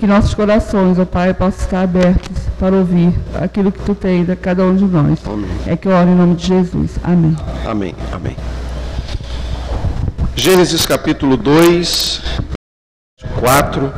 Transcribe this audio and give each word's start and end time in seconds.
que 0.00 0.06
nossos 0.06 0.32
corações, 0.32 0.98
ó 0.98 1.04
Pai, 1.04 1.34
possam 1.34 1.62
estar 1.62 1.82
abertos 1.82 2.30
para 2.58 2.74
ouvir 2.74 3.12
aquilo 3.34 3.70
que 3.70 3.80
Tu 3.80 3.94
tens 3.94 4.30
a 4.30 4.34
cada 4.34 4.64
um 4.64 4.74
de 4.74 4.84
nós. 4.84 5.18
Amém. 5.26 5.50
É 5.66 5.76
que 5.76 5.86
eu 5.86 5.92
oro 5.92 6.08
em 6.08 6.14
nome 6.14 6.36
de 6.36 6.46
Jesus. 6.46 6.92
Amém. 7.04 7.36
Amém. 7.66 7.94
Amém. 8.10 8.34
Gênesis 10.34 10.86
capítulo 10.86 11.36
2, 11.36 12.22
4 13.40 13.92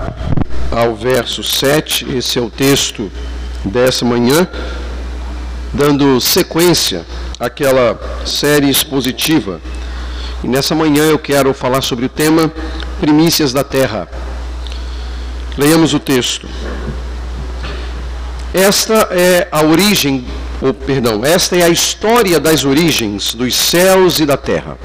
ao 0.73 0.96
verso 0.96 1.45
7. 1.45 2.16
Esse 2.16 2.37
é 2.37 2.43
o 2.43 2.50
texto 2.50 3.09
dessa 3.64 4.05
manhã, 4.05 4.48
dando 5.73 6.21
sequência 6.21 7.07
àquela 7.39 7.96
série 8.27 8.69
expositiva. 8.69 9.61
E 10.43 10.48
nessa 10.48 10.75
manhã 10.75 11.05
eu 11.05 11.19
quero 11.21 11.55
falar 11.55 11.80
sobre 11.80 12.07
o 12.07 12.08
tema 12.08 12.53
Primícias 13.00 13.53
da 13.53 13.62
Terra. 13.62 14.08
Leiamos 15.56 15.92
o 15.92 15.98
texto. 15.98 16.48
Esta 18.54 19.08
é 19.11 19.48
a 19.50 19.62
origem, 19.62 20.25
ou 20.61 20.72
perdão, 20.72 21.25
esta 21.25 21.56
é 21.56 21.62
a 21.62 21.68
história 21.68 22.40
das 22.40 22.64
origens 22.64 23.34
dos 23.34 23.54
céus 23.54 24.18
e 24.18 24.26
da 24.26 24.36
terra. 24.36 24.78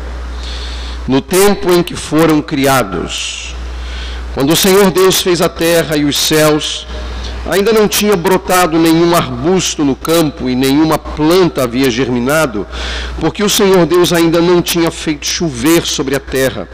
No 1.08 1.22
tempo 1.22 1.72
em 1.72 1.82
que 1.82 1.96
foram 1.96 2.42
criados, 2.42 3.56
quando 4.34 4.52
o 4.52 4.56
Senhor 4.56 4.92
Deus 4.92 5.22
fez 5.22 5.42
a 5.42 5.48
terra 5.48 5.96
e 5.96 6.04
os 6.04 6.18
céus, 6.18 6.86
ainda 7.50 7.72
não 7.72 7.88
tinha 7.88 8.16
brotado 8.16 8.78
nenhum 8.78 9.16
arbusto 9.16 9.86
no 9.86 9.96
campo 9.96 10.50
e 10.50 10.56
nenhuma 10.56 10.98
planta 10.98 11.64
havia 11.64 11.90
germinado, 11.90 12.68
porque 13.20 13.42
o 13.42 13.50
Senhor 13.50 13.86
Deus 13.86 14.12
ainda 14.12 14.42
não 14.42 14.62
tinha 14.62 14.92
feito 14.92 15.26
chover 15.26 15.86
sobre 15.86 16.16
a 16.16 16.20
terra, 16.20 16.68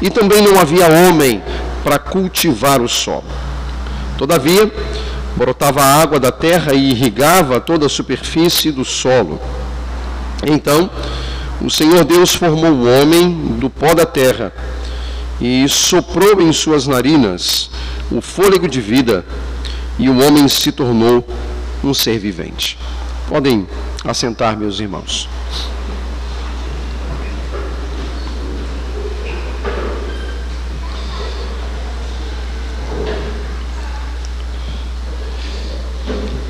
e 0.00 0.10
também 0.10 0.42
não 0.42 0.60
havia 0.60 0.86
homem 0.86 1.42
para 1.88 1.98
cultivar 1.98 2.82
o 2.82 2.88
solo. 2.88 3.24
Todavia, 4.18 4.70
brotava 5.34 5.80
a 5.80 6.02
água 6.02 6.20
da 6.20 6.30
terra 6.30 6.74
e 6.74 6.90
irrigava 6.90 7.58
toda 7.60 7.86
a 7.86 7.88
superfície 7.88 8.70
do 8.70 8.84
solo. 8.84 9.40
Então, 10.46 10.90
o 11.62 11.70
Senhor 11.70 12.04
Deus 12.04 12.34
formou 12.34 12.72
o 12.72 12.86
homem 12.86 13.56
do 13.58 13.70
pó 13.70 13.94
da 13.94 14.04
terra 14.04 14.52
e 15.40 15.66
soprou 15.66 16.42
em 16.42 16.52
suas 16.52 16.86
narinas 16.86 17.70
o 18.10 18.20
fôlego 18.20 18.68
de 18.68 18.82
vida, 18.82 19.24
e 19.98 20.10
o 20.10 20.22
homem 20.22 20.46
se 20.46 20.70
tornou 20.70 21.26
um 21.82 21.94
ser 21.94 22.18
vivente. 22.18 22.76
Podem 23.30 23.66
assentar, 24.04 24.58
meus 24.58 24.78
irmãos. 24.78 25.26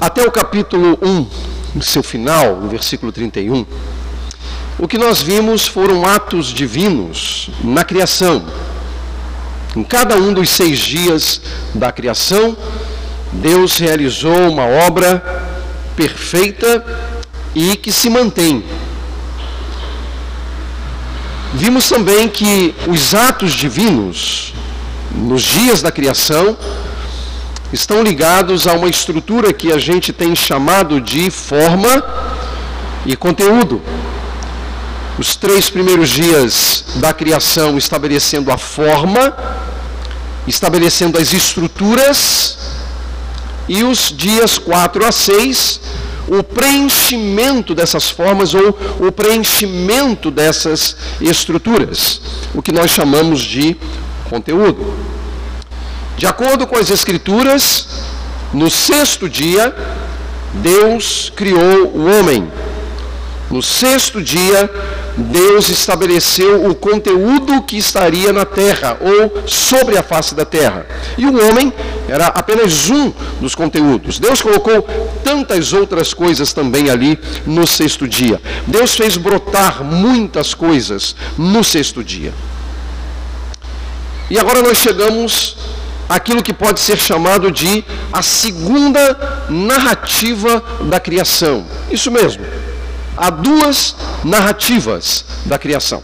Até 0.01 0.25
o 0.25 0.31
capítulo 0.31 0.97
1, 1.03 1.27
no 1.75 1.83
seu 1.83 2.05
final, 2.05 2.55
no 2.55 2.69
versículo 2.69 3.11
31, 3.11 3.67
o 4.79 4.87
que 4.87 4.97
nós 4.97 5.21
vimos 5.21 5.67
foram 5.67 6.07
atos 6.07 6.55
divinos 6.55 7.51
na 7.65 7.83
criação. 7.83 8.47
Em 9.75 9.83
cada 9.83 10.15
um 10.15 10.33
dos 10.33 10.51
seis 10.51 10.79
dias 10.79 11.41
da 11.75 11.91
criação, 11.91 12.57
Deus 13.33 13.77
realizou 13.77 14.49
uma 14.49 14.67
obra 14.67 15.21
perfeita 15.97 16.85
e 17.53 17.75
que 17.75 17.91
se 17.91 18.09
mantém. 18.09 18.63
Vimos 21.55 21.89
também 21.89 22.29
que 22.29 22.73
os 22.87 23.17
atos 23.17 23.53
divinos, 23.53 24.55
nos 25.13 25.43
dias 25.43 25.83
da 25.83 25.91
criação, 25.91 26.57
estão 27.73 28.03
ligados 28.03 28.67
a 28.67 28.73
uma 28.73 28.89
estrutura 28.89 29.53
que 29.53 29.73
a 29.73 29.79
gente 29.79 30.13
tem 30.13 30.35
chamado 30.35 31.01
de 31.01 31.31
forma 31.31 32.05
e 33.05 33.17
conteúdo. 33.17 33.81
Os 35.19 35.35
três 35.37 35.69
primeiros 35.69 36.11
dias 36.11 36.85
da 36.97 37.13
criação 37.13 37.77
estabelecendo 37.77 38.53
a 38.53 38.59
forma, 38.59 39.37
estabelecendo 40.47 41.19
as 41.19 41.33
estruturas, 41.33 42.57
e 43.69 43.85
os 43.85 44.13
dias 44.17 44.57
4 44.57 45.05
a 45.05 45.13
6, 45.13 45.81
o 46.29 46.43
preenchimento 46.43 47.75
dessas 47.75 48.09
formas 48.09 48.55
ou 48.55 48.77
o 49.01 49.13
preenchimento 49.13 50.31
dessas 50.31 50.97
estruturas, 51.21 52.21
o 52.55 52.63
que 52.63 52.73
nós 52.73 52.91
chamamos 52.91 53.41
de 53.43 53.77
conteúdo. 54.29 54.95
De 56.19 56.27
acordo 56.27 56.67
com 56.67 56.77
as 56.77 56.91
Escrituras, 56.91 57.87
no 58.53 58.69
sexto 58.69 59.29
dia, 59.29 59.73
Deus 60.55 61.33
criou 61.35 61.93
o 61.95 62.07
homem. 62.07 62.51
No 63.49 63.63
sexto 63.63 64.21
dia, 64.21 64.69
Deus 65.17 65.69
estabeleceu 65.69 66.69
o 66.69 66.75
conteúdo 66.75 67.63
que 67.63 67.79
estaria 67.79 68.33
na 68.33 68.45
terra 68.45 68.99
ou 69.01 69.47
sobre 69.47 69.97
a 69.97 70.03
face 70.03 70.35
da 70.35 70.45
terra. 70.45 70.87
E 71.17 71.25
o 71.25 71.49
homem 71.49 71.73
era 72.09 72.27
apenas 72.27 72.91
um 72.91 73.13
dos 73.41 73.55
conteúdos. 73.55 74.19
Deus 74.19 74.43
colocou 74.43 74.83
tantas 75.23 75.73
outras 75.73 76.13
coisas 76.13 76.53
também 76.53 76.91
ali 76.91 77.17
no 77.47 77.65
sexto 77.65 78.09
dia. 78.09 78.41
Deus 78.67 78.97
fez 78.97 79.17
brotar 79.17 79.85
muitas 79.85 80.53
coisas 80.53 81.15
no 81.39 81.63
sexto 81.63 82.03
dia. 82.03 82.35
E 84.29 84.37
agora 84.37 84.61
nós 84.61 84.79
chegamos 84.79 85.57
aquilo 86.09 86.43
que 86.43 86.53
pode 86.53 86.81
ser 86.81 86.97
chamado 86.97 87.51
de 87.51 87.85
a 88.13 88.23
segunda 88.23 89.47
narrativa 89.49 90.63
da 90.89 90.99
criação. 90.99 91.67
Isso 91.91 92.11
mesmo. 92.11 92.45
Há 93.17 93.31
duas 93.31 93.95
narrativas 94.25 95.25
da 95.45 95.59
criação. 95.59 96.03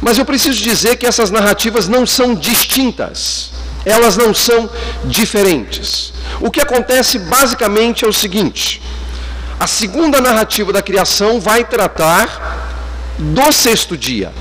Mas 0.00 0.18
eu 0.18 0.24
preciso 0.24 0.60
dizer 0.60 0.96
que 0.96 1.06
essas 1.06 1.30
narrativas 1.30 1.88
não 1.88 2.06
são 2.06 2.34
distintas. 2.34 3.50
Elas 3.84 4.16
não 4.16 4.32
são 4.32 4.70
diferentes. 5.04 6.12
O 6.40 6.50
que 6.50 6.60
acontece 6.60 7.18
basicamente 7.18 8.04
é 8.04 8.08
o 8.08 8.12
seguinte: 8.12 8.80
a 9.58 9.66
segunda 9.66 10.20
narrativa 10.20 10.72
da 10.72 10.80
criação 10.80 11.40
vai 11.40 11.64
tratar 11.64 12.60
do 13.18 13.52
sexto 13.52 13.96
dia 13.96 14.32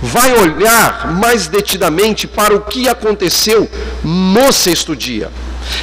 vai 0.00 0.32
olhar 0.38 1.12
mais 1.12 1.46
detidamente 1.46 2.26
para 2.26 2.54
o 2.54 2.60
que 2.60 2.88
aconteceu 2.88 3.68
no 4.04 4.52
sexto 4.52 4.94
dia. 4.94 5.30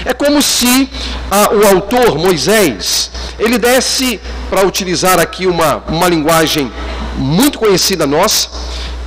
É 0.03 0.13
como 0.13 0.41
se 0.41 0.89
ah, 1.29 1.49
o 1.53 1.67
autor, 1.67 2.17
Moisés, 2.17 3.11
ele 3.37 3.57
desse, 3.57 4.19
para 4.49 4.65
utilizar 4.65 5.19
aqui 5.19 5.45
uma, 5.45 5.83
uma 5.87 6.07
linguagem 6.07 6.71
muito 7.17 7.59
conhecida 7.59 8.07
nossa, 8.07 8.49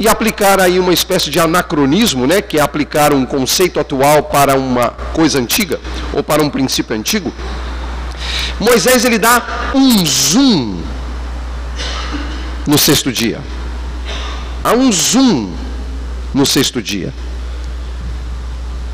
e 0.01 0.09
aplicar 0.09 0.61
aí 0.61 0.79
uma 0.79 0.93
espécie 0.93 1.29
de 1.29 1.41
anacronismo, 1.41 2.27
né, 2.27 2.41
que 2.41 2.59
é 2.59 2.61
aplicar 2.61 3.13
um 3.13 3.27
conceito 3.27 3.81
atual 3.81 4.25
para 4.25 4.57
uma 4.57 4.91
coisa 5.13 5.41
antiga, 5.41 5.81
ou 6.13 6.23
para 6.23 6.43
um 6.43 6.49
princípio 6.49 6.95
antigo. 6.95 7.33
Moisés 8.61 9.05
ele 9.05 9.19
dá 9.19 9.73
um 9.75 10.05
zoom 10.07 10.81
no 12.67 12.79
sexto 12.79 13.11
dia. 13.11 13.41
Há 14.63 14.73
um 14.73 14.91
zoom 14.93 15.53
no 16.35 16.45
sexto 16.45 16.83
dia. 16.83 17.13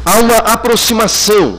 Há 0.05 0.19
uma 0.19 0.37
aproximação. 0.39 1.59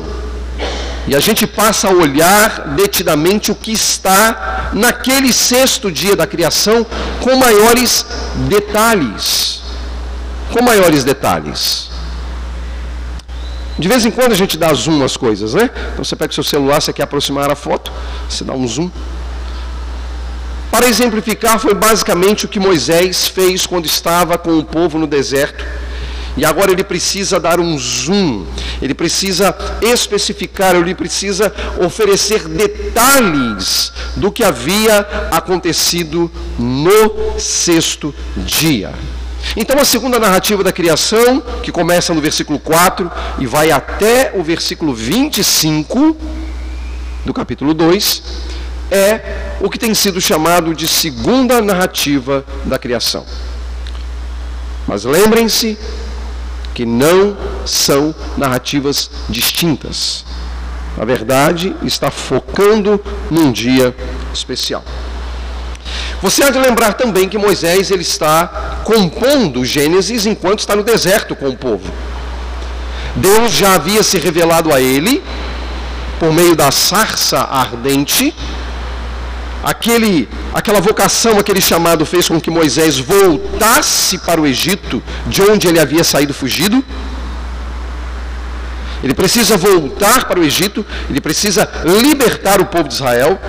E 1.07 1.15
a 1.15 1.19
gente 1.19 1.45
passa 1.45 1.87
a 1.87 1.91
olhar 1.91 2.75
detidamente 2.75 3.51
o 3.51 3.55
que 3.55 3.71
está 3.71 4.71
naquele 4.73 5.31
sexto 5.31 5.91
dia 5.91 6.15
da 6.15 6.25
criação 6.25 6.85
com 7.21 7.35
maiores 7.35 8.05
detalhes. 8.47 9.61
Com 10.51 10.63
maiores 10.63 11.03
detalhes. 11.03 11.89
De 13.77 13.87
vez 13.87 14.05
em 14.05 14.11
quando 14.11 14.31
a 14.31 14.35
gente 14.35 14.57
dá 14.57 14.73
zoom 14.73 14.97
nas 14.97 15.17
coisas, 15.17 15.53
né? 15.53 15.69
Então 15.93 16.03
você 16.03 16.15
pega 16.15 16.31
o 16.31 16.33
seu 16.33 16.43
celular, 16.43 16.81
você 16.81 16.93
quer 16.93 17.03
aproximar 17.03 17.51
a 17.51 17.55
foto, 17.55 17.91
você 18.29 18.43
dá 18.43 18.53
um 18.53 18.67
zoom. 18.67 18.89
Para 20.75 20.89
exemplificar, 20.89 21.57
foi 21.57 21.73
basicamente 21.73 22.43
o 22.43 22.49
que 22.49 22.59
Moisés 22.59 23.29
fez 23.29 23.65
quando 23.65 23.85
estava 23.85 24.37
com 24.37 24.59
o 24.59 24.65
povo 24.65 24.99
no 24.99 25.07
deserto. 25.07 25.63
E 26.35 26.43
agora 26.43 26.69
ele 26.69 26.83
precisa 26.83 27.39
dar 27.39 27.61
um 27.61 27.79
zoom, 27.79 28.45
ele 28.81 28.93
precisa 28.93 29.55
especificar, 29.81 30.75
ele 30.75 30.93
precisa 30.93 31.53
oferecer 31.81 32.49
detalhes 32.49 33.93
do 34.17 34.29
que 34.29 34.43
havia 34.43 34.99
acontecido 35.31 36.29
no 36.59 37.39
sexto 37.39 38.13
dia. 38.35 38.91
Então, 39.55 39.79
a 39.79 39.85
segunda 39.85 40.19
narrativa 40.19 40.61
da 40.61 40.73
criação, 40.73 41.41
que 41.63 41.71
começa 41.71 42.13
no 42.13 42.19
versículo 42.19 42.59
4 42.59 43.09
e 43.39 43.45
vai 43.45 43.71
até 43.71 44.33
o 44.35 44.43
versículo 44.43 44.93
25 44.93 46.17
do 47.23 47.33
capítulo 47.33 47.73
2, 47.73 48.21
é 48.91 49.21
o 49.59 49.69
que 49.69 49.79
tem 49.79 49.93
sido 49.93 50.19
chamado 50.21 50.73
de 50.73 50.87
segunda 50.87 51.61
narrativa 51.61 52.45
da 52.65 52.77
criação. 52.77 53.25
Mas 54.87 55.03
lembrem-se 55.03 55.77
que 56.73 56.85
não 56.85 57.35
são 57.65 58.13
narrativas 58.37 59.09
distintas. 59.29 60.25
A 60.97 61.05
verdade 61.05 61.75
está 61.83 62.11
focando 62.11 63.03
num 63.31 63.51
dia 63.51 63.95
especial. 64.33 64.83
Você 66.21 66.43
há 66.43 66.49
de 66.49 66.59
lembrar 66.59 66.93
também 66.93 67.27
que 67.27 67.37
Moisés 67.37 67.91
ele 67.91 68.01
está 68.01 68.81
compondo 68.83 69.65
Gênesis 69.65 70.25
enquanto 70.25 70.59
está 70.59 70.75
no 70.75 70.83
deserto 70.83 71.35
com 71.35 71.49
o 71.49 71.57
povo. 71.57 71.91
Deus 73.15 73.51
já 73.51 73.75
havia 73.75 74.03
se 74.03 74.17
revelado 74.17 74.73
a 74.73 74.81
ele 74.81 75.23
por 76.19 76.33
meio 76.33 76.55
da 76.55 76.71
sarça 76.71 77.39
ardente. 77.39 78.33
Aquele, 79.65 80.29
aquela 80.53 80.79
vocação, 80.79 81.39
aquele 81.39 81.59
chamado 81.59 82.05
fez 82.05 82.27
com 82.27 82.39
que 82.39 82.51
Moisés 82.51 82.99
voltasse 82.99 84.19
para 84.19 84.39
o 84.39 84.45
Egito, 84.45 85.01
de 85.25 85.41
onde 85.41 85.67
ele 85.67 85.79
havia 85.79 86.03
saído 86.03 86.35
fugido. 86.35 86.85
Ele 89.03 89.15
precisa 89.15 89.57
voltar 89.57 90.27
para 90.27 90.39
o 90.39 90.43
Egito, 90.43 90.85
ele 91.09 91.19
precisa 91.19 91.67
libertar 91.83 92.61
o 92.61 92.67
povo 92.67 92.87
de 92.87 92.93
Israel. 92.93 93.41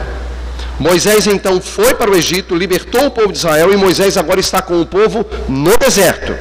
Moisés 0.78 1.26
então 1.26 1.60
foi 1.60 1.92
para 1.92 2.10
o 2.10 2.16
Egito, 2.16 2.54
libertou 2.54 3.08
o 3.08 3.10
povo 3.10 3.30
de 3.30 3.36
Israel 3.36 3.70
e 3.70 3.76
Moisés 3.76 4.16
agora 4.16 4.40
está 4.40 4.62
com 4.62 4.80
o 4.80 4.86
povo 4.86 5.26
no 5.46 5.76
deserto. 5.76 6.34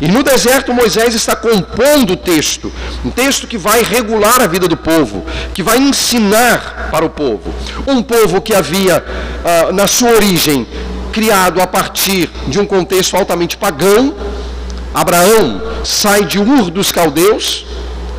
E 0.00 0.08
no 0.08 0.22
deserto 0.22 0.72
Moisés 0.72 1.14
está 1.14 1.36
compondo 1.36 2.14
o 2.14 2.16
texto, 2.16 2.72
um 3.04 3.10
texto 3.10 3.46
que 3.46 3.56
vai 3.56 3.82
regular 3.82 4.40
a 4.40 4.46
vida 4.46 4.66
do 4.66 4.76
povo, 4.76 5.24
que 5.52 5.62
vai 5.62 5.78
ensinar 5.78 6.88
para 6.90 7.04
o 7.04 7.10
povo. 7.10 7.54
Um 7.86 8.02
povo 8.02 8.40
que 8.40 8.54
havia, 8.54 9.04
ah, 9.44 9.72
na 9.72 9.86
sua 9.86 10.10
origem, 10.10 10.66
criado 11.12 11.60
a 11.60 11.66
partir 11.66 12.28
de 12.48 12.58
um 12.58 12.66
contexto 12.66 13.16
altamente 13.16 13.56
pagão. 13.56 14.14
Abraão 14.92 15.62
sai 15.84 16.24
de 16.24 16.38
Ur 16.38 16.70
dos 16.70 16.90
Caldeus, 16.90 17.64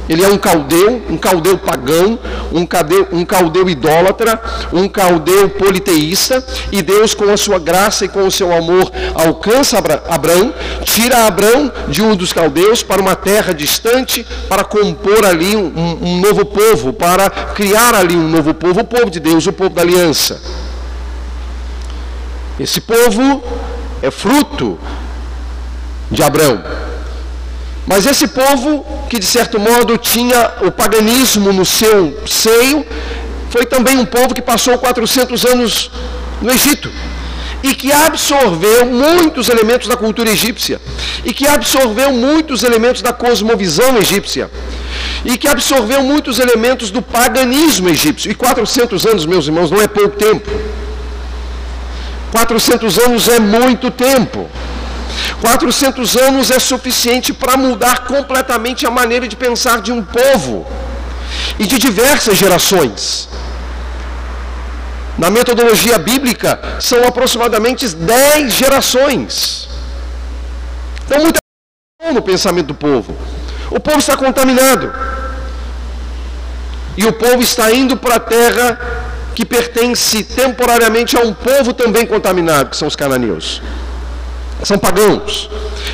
ele 0.07 0.24
é 0.24 0.28
um 0.28 0.38
caldeu, 0.38 1.02
um 1.10 1.18
caldeu 1.18 1.57
pagão, 1.57 2.19
um 2.52 2.66
caldeu, 2.66 3.07
um 3.12 3.25
caldeu 3.25 3.68
idólatra, 3.69 4.40
um 4.72 4.88
caldeu 4.88 5.50
politeísta, 5.50 6.44
e 6.72 6.81
Deus, 6.81 7.13
com 7.13 7.31
a 7.31 7.38
sua 7.38 7.57
graça 7.57 8.06
e 8.06 8.07
com 8.07 8.25
o 8.25 8.31
seu 8.31 8.56
amor, 8.56 8.92
alcança 9.16 9.78
Abraão, 9.78 10.54
tira 10.84 11.25
Abraão 11.25 11.72
de 11.88 12.02
um 12.04 12.16
dos 12.16 12.31
caldeus 12.31 12.84
para 12.84 13.02
uma 13.02 13.16
terra 13.16 13.54
distante, 13.54 14.25
para 14.48 14.63
compor 14.63 15.25
ali 15.25 15.56
um, 15.56 15.98
um 16.02 16.19
novo 16.19 16.46
povo, 16.46 16.94
para 16.94 17.30
criar 17.30 17.96
ali 17.96 18.16
um 18.16 18.30
novo 18.30 18.54
povo, 18.54 18.81
o 18.81 18.86
povo 18.86 19.10
de 19.10 19.19
Deus, 19.19 19.48
o 19.48 19.54
povo 19.54 19.72
da 19.72 19.81
aliança. 19.81 20.40
Esse 22.60 22.80
povo 22.80 23.44
é 24.01 24.12
fruto 24.12 24.78
de 26.10 26.24
Abraão. 26.24 26.63
Mas 27.86 28.06
esse 28.06 28.28
povo, 28.28 28.86
que 29.10 29.20
de 29.20 29.26
certo 29.26 29.60
modo 29.60 29.98
tinha 29.98 30.54
o 30.62 30.72
paganismo 30.72 31.54
no 31.54 31.66
seu 31.66 32.20
seio, 32.26 32.86
foi 33.50 33.66
também 33.66 33.98
um 33.98 34.06
povo 34.06 34.34
que 34.34 34.42
passou 34.42 34.78
400 34.78 35.46
anos 35.46 35.92
no 36.42 36.52
Egito 36.52 36.92
e 37.64 37.74
que 37.74 37.92
absorveu 37.92 38.86
muitos 38.86 39.50
elementos 39.50 39.88
da 39.88 39.96
cultura 39.96 40.30
egípcia 40.30 40.80
e 41.24 41.34
que 41.34 41.48
absorveu 41.48 42.12
muitos 42.12 42.64
elementos 42.64 43.02
da 43.02 43.12
cosmovisão 43.12 43.98
egípcia 43.98 44.52
e 45.24 45.38
que 45.38 45.48
absorveu 45.48 46.04
muitos 46.04 46.40
elementos 46.40 46.92
do 46.92 47.02
paganismo 47.02 47.90
egípcio. 47.90 48.32
E 48.32 48.36
400 48.36 49.06
anos, 49.08 49.26
meus 49.26 49.48
irmãos, 49.48 49.72
não 49.72 49.82
é 49.82 49.88
pouco 49.88 50.16
tempo. 50.16 50.52
400 52.32 53.00
anos 53.00 53.28
é 53.28 53.40
muito 53.40 53.90
tempo. 53.90 54.48
400 55.41 56.15
anos 56.17 56.51
é 56.51 56.59
suficiente 56.59 57.33
para 57.33 57.57
mudar 57.57 58.06
completamente 58.06 58.85
a 58.85 58.91
maneira 58.91 59.27
de 59.27 59.35
pensar 59.35 59.81
de 59.81 59.91
um 59.91 60.03
povo 60.03 60.65
e 61.59 61.65
de 61.65 61.77
diversas 61.77 62.38
gerações. 62.38 63.29
Na 65.17 65.29
metodologia 65.29 65.97
bíblica, 65.97 66.59
são 66.79 67.03
aproximadamente 67.07 67.88
10 67.88 68.53
gerações. 68.53 69.69
Então, 71.06 71.19
muita 71.19 71.39
no 72.13 72.21
pensamento 72.21 72.67
do 72.67 72.75
povo. 72.75 73.15
O 73.71 73.79
povo 73.79 74.00
está 74.00 74.15
contaminado. 74.15 74.94
E 76.97 77.06
o 77.06 77.13
povo 77.13 77.41
está 77.41 77.71
indo 77.71 77.97
para 77.97 78.15
a 78.15 78.19
terra 78.19 78.79
que 79.33 79.45
pertence 79.45 80.23
temporariamente 80.23 81.17
a 81.17 81.21
um 81.21 81.33
povo 81.33 81.73
também 81.73 82.06
contaminado, 82.06 82.69
que 82.69 82.77
são 82.77 82.88
os 82.88 82.95
cananeus 82.95 83.62
são 84.63 84.78
pagãos, 84.78 85.50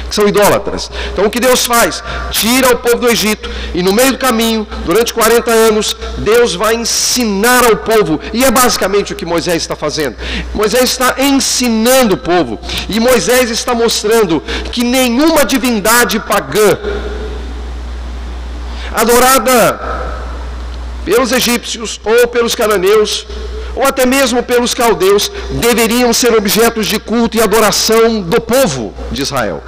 são 0.09 0.27
idólatras. 0.27 0.89
Então 1.11 1.25
o 1.25 1.29
que 1.29 1.39
Deus 1.39 1.65
faz? 1.65 2.03
Tira 2.29 2.73
o 2.73 2.77
povo 2.77 2.97
do 2.97 3.09
Egito 3.09 3.49
e 3.73 3.81
no 3.81 3.91
meio 3.91 4.13
do 4.13 4.17
caminho, 4.17 4.67
durante 4.85 5.13
40 5.13 5.51
anos, 5.51 5.95
Deus 6.19 6.53
vai 6.53 6.75
ensinar 6.75 7.65
ao 7.65 7.77
povo. 7.77 8.19
E 8.33 8.43
é 8.43 8.51
basicamente 8.51 9.13
o 9.13 9.15
que 9.15 9.25
Moisés 9.25 9.61
está 9.61 9.75
fazendo. 9.75 10.15
Moisés 10.53 10.83
está 10.83 11.15
ensinando 11.17 12.15
o 12.15 12.17
povo. 12.17 12.59
E 12.87 12.99
Moisés 12.99 13.49
está 13.49 13.73
mostrando 13.73 14.41
que 14.71 14.83
nenhuma 14.83 15.45
divindade 15.45 16.19
pagã 16.19 16.77
adorada 18.93 19.79
pelos 21.05 21.31
egípcios 21.31 21.99
ou 22.03 22.27
pelos 22.27 22.53
cananeus 22.53 23.25
ou 23.75 23.83
até 23.83 24.05
mesmo 24.05 24.43
pelos 24.43 24.73
caldeus, 24.73 25.31
deveriam 25.51 26.13
ser 26.13 26.33
objetos 26.35 26.87
de 26.87 26.99
culto 26.99 27.37
e 27.37 27.41
adoração 27.41 28.21
do 28.21 28.41
povo 28.41 28.93
de 29.11 29.21
Israel. 29.21 29.63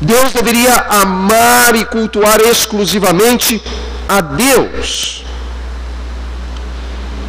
Deus 0.00 0.32
deveria 0.32 0.74
amar 0.88 1.74
e 1.74 1.84
cultuar 1.84 2.40
exclusivamente 2.40 3.62
a 4.08 4.20
Deus. 4.20 5.24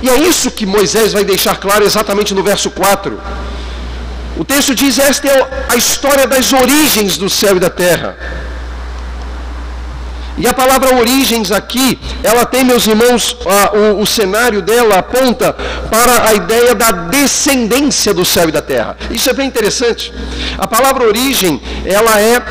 E 0.01 0.09
é 0.09 0.17
isso 0.17 0.49
que 0.51 0.65
Moisés 0.65 1.13
vai 1.13 1.23
deixar 1.23 1.57
claro 1.57 1.83
exatamente 1.83 2.33
no 2.33 2.43
verso 2.43 2.71
4. 2.71 3.19
O 4.37 4.43
texto 4.43 4.73
diz: 4.73 4.97
Esta 4.97 5.27
é 5.27 5.65
a 5.69 5.75
história 5.75 6.25
das 6.27 6.51
origens 6.51 7.17
do 7.17 7.29
céu 7.29 7.57
e 7.57 7.59
da 7.59 7.69
terra. 7.69 8.17
E 10.37 10.47
a 10.47 10.53
palavra 10.53 10.95
origens 10.95 11.51
aqui, 11.51 11.99
ela 12.23 12.45
tem, 12.45 12.63
meus 12.63 12.87
irmãos, 12.87 13.37
a, 13.45 13.77
o, 13.77 14.01
o, 14.01 14.07
cenário 14.07 14.61
dela 14.61 14.99
aponta 14.99 15.53
para 15.89 16.29
a 16.29 16.33
ideia 16.33 16.73
da 16.73 16.91
descendência 16.91 18.13
do 18.13 18.23
céu 18.23 18.47
e 18.49 18.51
da 18.51 18.61
terra. 18.61 18.97
Isso 19.09 19.29
é 19.29 19.33
bem 19.33 19.47
interessante. 19.47 20.13
A 20.57 20.67
palavra 20.67 21.05
origem, 21.05 21.61
ela 21.85 22.19
é 22.19 22.41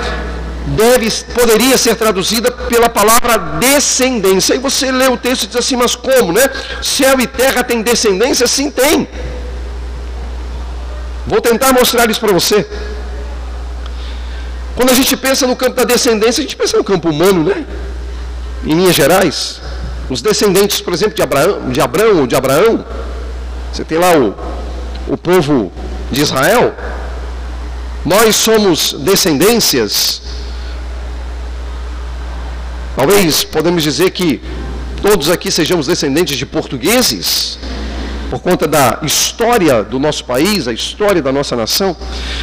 deve, 0.67 1.11
poderia 1.35 1.77
ser 1.77 1.97
traduzida 1.97 2.51
pela 2.51 2.89
palavra 2.89 3.39
descendência. 3.59 4.55
E 4.55 4.59
você 4.59 4.91
lê 4.91 5.09
o 5.09 5.17
texto 5.17 5.45
e 5.45 5.47
diz 5.47 5.57
assim, 5.57 5.77
mas 5.77 5.95
como, 5.95 6.33
né? 6.33 6.49
Céu 6.83 7.19
e 7.19 7.27
terra 7.27 7.65
têm 7.65 7.83
descendência? 7.83 8.47
Sim, 8.47 8.71
tem. 8.71 9.09
Vou 11.27 11.41
tentar 11.41 11.73
mostrar 11.73 12.11
isso 12.11 12.21
para 12.21 12.33
você. 12.33 12.67
Quando 14.77 14.91
a 14.91 14.95
gente 14.95 15.17
pensa 15.17 15.47
no 15.47 15.57
campo 15.57 15.77
da 15.77 15.85
descendência, 15.85 16.41
a 16.41 16.45
gente 16.45 16.57
pensa 16.57 16.77
no 16.77 16.85
campo 16.85 17.11
humano, 17.11 17.45
né? 17.45 17.65
Em 18.65 18.75
linhas 18.75 18.95
gerais. 18.95 19.61
Os 20.09 20.23
descendentes, 20.23 20.81
por 20.81 20.93
exemplo, 20.93 21.15
de 21.15 21.23
Abraão, 21.23 21.71
de 21.71 21.81
Abraão 21.81 22.21
ou 22.21 22.27
de 22.27 22.35
Abraão, 22.35 22.85
você 23.73 23.85
tem 23.85 23.99
lá 23.99 24.17
o, 24.17 24.35
o 25.09 25.17
povo 25.17 25.71
de 26.11 26.21
Israel. 26.21 26.75
Nós 28.05 28.35
somos 28.37 28.95
descendências. 28.95 30.23
Talvez 32.97 33.45
podemos 33.45 33.83
dizer 33.83 34.11
que 34.11 34.41
todos 35.01 35.31
aqui 35.31 35.51
sejamos 35.51 35.87
descendentes 35.87 36.37
de 36.37 36.45
portugueses 36.45 37.59
por 38.31 38.39
conta 38.39 38.69
da 38.69 39.01
história 39.03 39.83
do 39.83 39.99
nosso 39.99 40.25
país, 40.25 40.69
a 40.69 40.73
história 40.73 41.21
da 41.21 41.33
nossa 41.33 41.57
nação. 41.57 41.97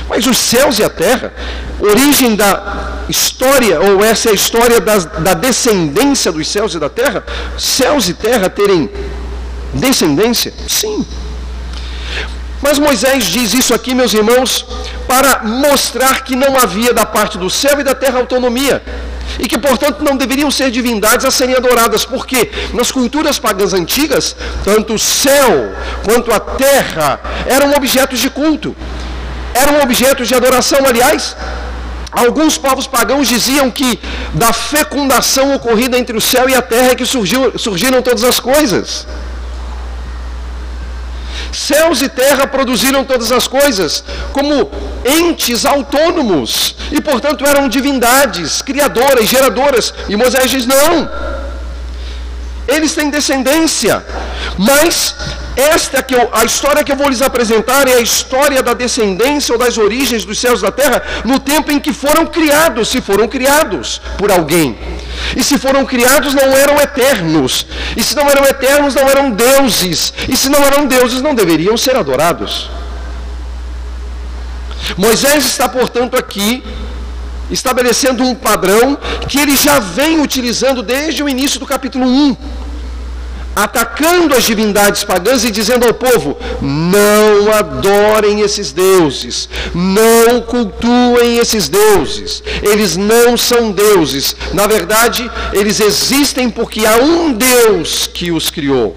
Mas 0.09 0.27
os 0.27 0.37
céus 0.37 0.77
e 0.79 0.83
a 0.83 0.89
terra, 0.89 1.33
origem 1.79 2.35
da 2.35 3.05
história, 3.07 3.79
ou 3.79 4.03
essa 4.03 4.27
é 4.27 4.31
a 4.33 4.35
história 4.35 4.81
da, 4.81 4.97
da 4.97 5.33
descendência 5.33 6.29
dos 6.29 6.45
céus 6.47 6.75
e 6.75 6.79
da 6.79 6.89
terra, 6.89 7.23
céus 7.57 8.09
e 8.09 8.13
terra 8.13 8.49
terem 8.49 8.89
descendência? 9.73 10.53
Sim. 10.67 11.05
Mas 12.61 12.77
Moisés 12.77 13.25
diz 13.25 13.53
isso 13.53 13.73
aqui, 13.73 13.95
meus 13.95 14.13
irmãos, 14.13 14.65
para 15.07 15.43
mostrar 15.43 16.23
que 16.25 16.35
não 16.35 16.57
havia 16.57 16.93
da 16.93 17.05
parte 17.05 17.37
do 17.37 17.49
céu 17.49 17.79
e 17.79 17.83
da 17.83 17.95
terra 17.95 18.19
autonomia 18.19 18.83
e 19.39 19.47
que, 19.47 19.57
portanto, 19.57 20.03
não 20.03 20.15
deveriam 20.15 20.49
ser 20.49 20.71
divindades 20.71 21.25
a 21.25 21.31
serem 21.31 21.55
adoradas, 21.55 22.05
porque 22.05 22.49
nas 22.73 22.91
culturas 22.91 23.37
pagãs 23.39 23.73
antigas, 23.73 24.35
tanto 24.63 24.95
o 24.95 24.99
céu 24.99 25.73
quanto 26.03 26.33
a 26.33 26.39
terra 26.39 27.19
eram 27.45 27.73
objetos 27.73 28.19
de 28.19 28.29
culto, 28.29 28.75
eram 29.53 29.81
objetos 29.81 30.27
de 30.27 30.35
adoração, 30.35 30.79
aliás. 30.85 31.35
Alguns 32.11 32.57
povos 32.57 32.87
pagãos 32.87 33.27
diziam 33.27 33.69
que 33.69 33.99
da 34.33 34.53
fecundação 34.53 35.53
ocorrida 35.53 35.97
entre 35.97 36.15
o 36.15 36.21
céu 36.21 36.49
e 36.49 36.55
a 36.55 36.61
terra 36.61 36.91
é 36.91 36.95
que 36.95 37.05
surgiu, 37.05 37.57
surgiram 37.59 38.01
todas 38.01 38.23
as 38.23 38.39
coisas. 38.39 39.05
Céus 41.51 42.01
e 42.01 42.09
terra 42.09 42.47
produziram 42.47 43.03
todas 43.03 43.31
as 43.31 43.47
coisas 43.47 44.03
como 44.31 44.69
entes 45.05 45.65
autônomos 45.65 46.75
e, 46.91 47.01
portanto, 47.01 47.45
eram 47.45 47.67
divindades 47.69 48.61
criadoras, 48.61 49.25
geradoras. 49.25 49.93
E 50.09 50.15
Moisés 50.15 50.49
diz: 50.49 50.65
não. 50.65 51.09
Eles 52.67 52.93
têm 52.93 53.09
descendência, 53.09 54.05
mas 54.57 55.15
esta 55.55 56.03
que 56.03 56.13
eu, 56.13 56.29
a 56.33 56.43
história 56.43 56.83
que 56.83 56.91
eu 56.91 56.95
vou 56.97 57.09
lhes 57.09 57.21
apresentar 57.21 57.87
é 57.87 57.93
a 57.93 58.01
história 58.01 58.61
da 58.61 58.73
descendência 58.73 59.53
ou 59.53 59.57
das 59.57 59.77
origens 59.77 60.25
dos 60.25 60.37
céus 60.37 60.61
da 60.61 60.71
terra 60.71 61.01
no 61.23 61.39
tempo 61.39 61.71
em 61.71 61.79
que 61.79 61.93
foram 61.93 62.25
criados, 62.27 62.89
se 62.89 63.01
foram 63.01 63.27
criados 63.27 64.01
por 64.17 64.31
alguém. 64.31 64.77
E 65.35 65.43
se 65.43 65.57
foram 65.57 65.85
criados, 65.85 66.33
não 66.33 66.55
eram 66.55 66.79
eternos. 66.79 67.65
E 67.95 68.03
se 68.03 68.15
não 68.15 68.29
eram 68.29 68.45
eternos, 68.45 68.95
não 68.95 69.09
eram 69.09 69.31
deuses. 69.31 70.13
E 70.27 70.35
se 70.35 70.49
não 70.49 70.63
eram 70.63 70.85
deuses, 70.85 71.21
não 71.21 71.35
deveriam 71.35 71.75
ser 71.77 71.95
adorados. 71.95 72.69
Moisés 74.95 75.45
está, 75.45 75.67
portanto, 75.67 76.15
aqui 76.15 76.63
estabelecendo 77.49 78.23
um 78.23 78.35
padrão 78.35 78.97
que 79.27 79.39
ele 79.39 79.55
já 79.55 79.79
vem 79.79 80.19
utilizando 80.21 80.81
desde 80.81 81.23
o 81.23 81.29
início 81.29 81.59
do 81.59 81.65
capítulo 81.65 82.05
1 82.05 82.37
atacando 83.57 84.35
as 84.35 84.43
divindades 84.43 85.03
pagãs 85.03 85.43
e 85.43 85.49
dizendo 85.49 85.87
ao 85.87 85.93
povo: 85.93 86.37
não 86.61 87.51
adorem 87.51 88.41
esses 88.41 88.71
deuses, 88.71 89.49
não 89.73 90.41
cultuem 90.41 91.39
esses 91.39 91.67
deuses, 91.67 92.43
eles 92.61 92.95
não 92.95 93.35
são 93.35 93.71
deuses. 93.71 94.35
Na 94.53 94.67
verdade, 94.67 95.29
eles 95.53 95.79
existem 95.79 96.51
porque 96.51 96.85
há 96.85 96.97
um 96.97 97.33
Deus 97.33 98.05
que 98.05 98.31
os 98.31 98.51
criou. 98.51 98.95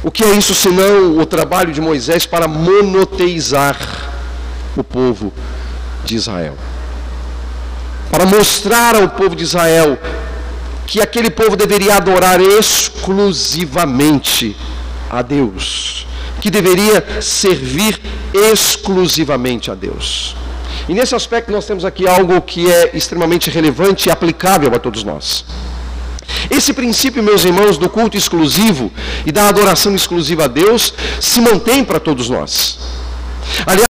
O 0.00 0.10
que 0.10 0.22
é 0.22 0.32
isso 0.36 0.54
senão 0.54 1.18
o 1.18 1.26
trabalho 1.26 1.72
de 1.72 1.80
Moisés 1.80 2.24
para 2.24 2.46
monoteizar 2.46 3.76
o 4.76 4.84
povo 4.84 5.32
de 6.04 6.14
Israel? 6.14 6.56
Para 8.10 8.26
mostrar 8.26 8.96
ao 8.96 9.10
povo 9.10 9.36
de 9.36 9.44
Israel 9.44 9.96
que 10.86 11.00
aquele 11.00 11.30
povo 11.30 11.56
deveria 11.56 11.96
adorar 11.96 12.40
exclusivamente 12.40 14.56
a 15.10 15.22
Deus, 15.22 16.06
que 16.40 16.50
deveria 16.50 17.20
servir 17.20 18.00
exclusivamente 18.32 19.70
a 19.70 19.74
Deus. 19.74 20.36
E 20.88 20.94
nesse 20.94 21.14
aspecto 21.14 21.50
nós 21.50 21.66
temos 21.66 21.84
aqui 21.84 22.06
algo 22.06 22.40
que 22.42 22.70
é 22.70 22.90
extremamente 22.94 23.50
relevante 23.50 24.08
e 24.08 24.12
aplicável 24.12 24.72
a 24.74 24.78
todos 24.78 25.02
nós. 25.02 25.44
Esse 26.50 26.72
princípio, 26.72 27.22
meus 27.22 27.44
irmãos, 27.44 27.78
do 27.78 27.88
culto 27.88 28.16
exclusivo 28.16 28.92
e 29.24 29.32
da 29.32 29.48
adoração 29.48 29.94
exclusiva 29.94 30.44
a 30.44 30.48
Deus 30.48 30.92
se 31.20 31.40
mantém 31.40 31.84
para 31.84 31.98
todos 31.98 32.28
nós. 32.28 32.78
Aliás, 33.66 33.86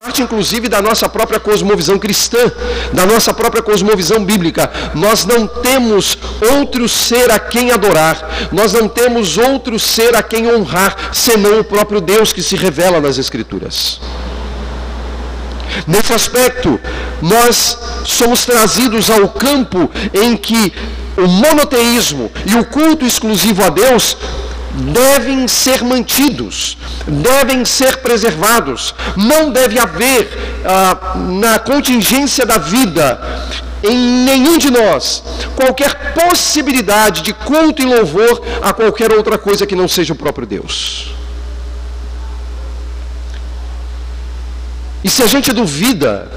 parte 0.00 0.22
inclusive 0.22 0.68
da 0.68 0.80
nossa 0.80 1.08
própria 1.08 1.40
cosmovisão 1.40 1.98
cristã, 1.98 2.38
da 2.92 3.04
nossa 3.04 3.34
própria 3.34 3.60
cosmovisão 3.60 4.24
bíblica. 4.24 4.70
Nós 4.94 5.24
não 5.24 5.44
temos 5.48 6.16
outro 6.52 6.88
ser 6.88 7.32
a 7.32 7.38
quem 7.40 7.72
adorar, 7.72 8.48
nós 8.52 8.72
não 8.72 8.88
temos 8.88 9.36
outro 9.36 9.76
ser 9.76 10.14
a 10.14 10.22
quem 10.22 10.48
honrar, 10.54 10.94
senão 11.12 11.58
o 11.58 11.64
próprio 11.64 12.00
Deus 12.00 12.32
que 12.32 12.44
se 12.44 12.54
revela 12.54 13.00
nas 13.00 13.18
Escrituras. 13.18 14.00
Nesse 15.84 16.12
aspecto, 16.12 16.78
nós 17.20 17.76
somos 18.04 18.44
trazidos 18.46 19.10
ao 19.10 19.28
campo 19.28 19.90
em 20.14 20.36
que 20.36 20.72
o 21.16 21.26
monoteísmo 21.26 22.30
e 22.46 22.54
o 22.54 22.64
culto 22.64 23.04
exclusivo 23.04 23.64
a 23.64 23.68
Deus 23.68 24.16
devem 24.74 25.48
ser 25.48 25.82
mantidos, 25.82 26.76
devem 27.06 27.64
ser 27.64 27.98
preservados. 27.98 28.94
Não 29.16 29.50
deve 29.50 29.78
haver 29.78 30.28
ah, 30.64 31.16
na 31.16 31.58
contingência 31.58 32.44
da 32.44 32.58
vida 32.58 33.20
em 33.82 33.96
nenhum 34.24 34.58
de 34.58 34.70
nós 34.70 35.22
qualquer 35.54 36.12
possibilidade 36.12 37.22
de 37.22 37.32
culto 37.32 37.80
e 37.80 37.84
louvor 37.84 38.42
a 38.60 38.72
qualquer 38.72 39.12
outra 39.12 39.38
coisa 39.38 39.66
que 39.66 39.76
não 39.76 39.86
seja 39.86 40.12
o 40.12 40.16
próprio 40.16 40.46
Deus. 40.46 41.12
E 45.02 45.08
se 45.08 45.22
a 45.22 45.26
gente 45.26 45.52
duvida 45.52 46.30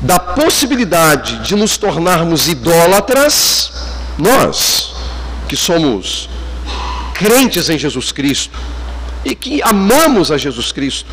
da 0.00 0.18
possibilidade 0.18 1.38
de 1.38 1.54
nos 1.54 1.76
tornarmos 1.76 2.48
idólatras, 2.48 3.72
nós 4.18 4.94
que 5.48 5.56
somos 5.56 6.28
crentes 7.16 7.70
em 7.70 7.78
Jesus 7.78 8.12
Cristo 8.12 8.58
e 9.24 9.34
que 9.34 9.62
amamos 9.62 10.30
a 10.30 10.36
Jesus 10.36 10.70
Cristo 10.70 11.10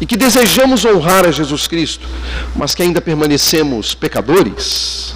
e 0.00 0.06
que 0.06 0.16
desejamos 0.16 0.84
honrar 0.84 1.26
a 1.26 1.30
Jesus 1.30 1.66
Cristo, 1.66 2.06
mas 2.56 2.74
que 2.74 2.82
ainda 2.82 3.00
permanecemos 3.00 3.94
pecadores, 3.94 5.14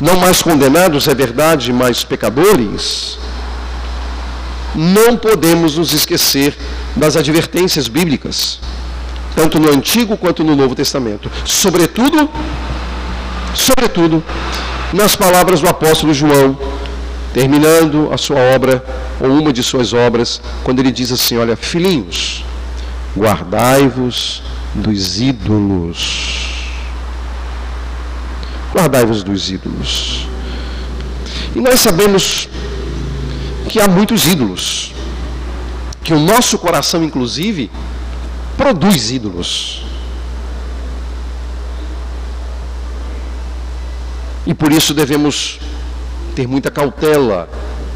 não 0.00 0.16
mais 0.16 0.42
condenados, 0.42 1.08
é 1.08 1.14
verdade, 1.14 1.72
mas 1.72 2.02
pecadores, 2.02 3.18
não 4.74 5.16
podemos 5.16 5.76
nos 5.76 5.92
esquecer 5.92 6.56
das 6.96 7.16
advertências 7.16 7.86
bíblicas, 7.86 8.58
tanto 9.34 9.60
no 9.60 9.70
Antigo 9.70 10.16
quanto 10.16 10.42
no 10.42 10.56
Novo 10.56 10.74
Testamento, 10.74 11.30
sobretudo, 11.44 12.30
sobretudo, 13.54 14.24
nas 14.92 15.14
palavras 15.14 15.60
do 15.60 15.68
apóstolo 15.68 16.14
João, 16.14 16.58
terminando 17.36 18.10
a 18.10 18.16
sua 18.16 18.38
obra, 18.54 18.82
ou 19.20 19.28
uma 19.28 19.52
de 19.52 19.62
suas 19.62 19.92
obras, 19.92 20.40
quando 20.64 20.78
ele 20.78 20.90
diz 20.90 21.12
assim: 21.12 21.36
Olha, 21.36 21.54
filhinhos, 21.54 22.42
guardai-vos 23.14 24.42
dos 24.74 25.20
ídolos. 25.20 26.46
Guardai-vos 28.72 29.22
dos 29.22 29.50
ídolos. 29.50 30.26
E 31.54 31.60
nós 31.60 31.78
sabemos 31.78 32.48
que 33.68 33.78
há 33.80 33.86
muitos 33.86 34.26
ídolos, 34.26 34.94
que 36.02 36.14
o 36.14 36.18
nosso 36.18 36.56
coração, 36.56 37.04
inclusive, 37.04 37.70
produz 38.56 39.10
ídolos. 39.10 39.84
E 44.46 44.54
por 44.54 44.72
isso 44.72 44.94
devemos 44.94 45.58
ter 46.36 46.46
muita 46.46 46.70
cautela 46.70 47.48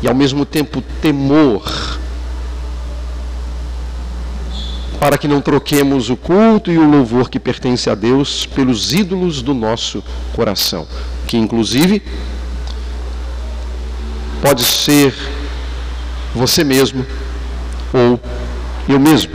e 0.02 0.08
ao 0.08 0.14
mesmo 0.14 0.46
tempo 0.46 0.80
temor, 1.02 1.62
para 4.98 5.18
que 5.18 5.28
não 5.28 5.42
troquemos 5.42 6.08
o 6.08 6.16
culto 6.16 6.72
e 6.72 6.78
o 6.78 6.90
louvor 6.90 7.28
que 7.28 7.38
pertence 7.38 7.90
a 7.90 7.94
Deus 7.94 8.46
pelos 8.46 8.94
ídolos 8.94 9.42
do 9.42 9.52
nosso 9.52 10.02
coração, 10.34 10.88
que 11.26 11.36
inclusive 11.36 12.02
pode 14.40 14.64
ser 14.64 15.14
você 16.34 16.64
mesmo 16.64 17.04
ou 17.92 18.18
eu 18.88 18.98
mesmo. 18.98 19.32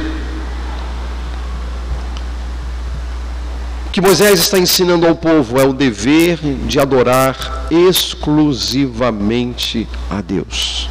Que 3.95 4.01
Moisés 4.01 4.41
está 4.41 4.59
ensinando 4.59 5.07
ao 5.07 5.15
povo 5.15 5.57
é 5.57 5.63
o 5.63 5.71
dever 5.71 6.37
de 6.67 6.81
adorar 6.81 7.65
exclusivamente 7.71 9.87
a 10.09 10.19
Deus, 10.19 10.89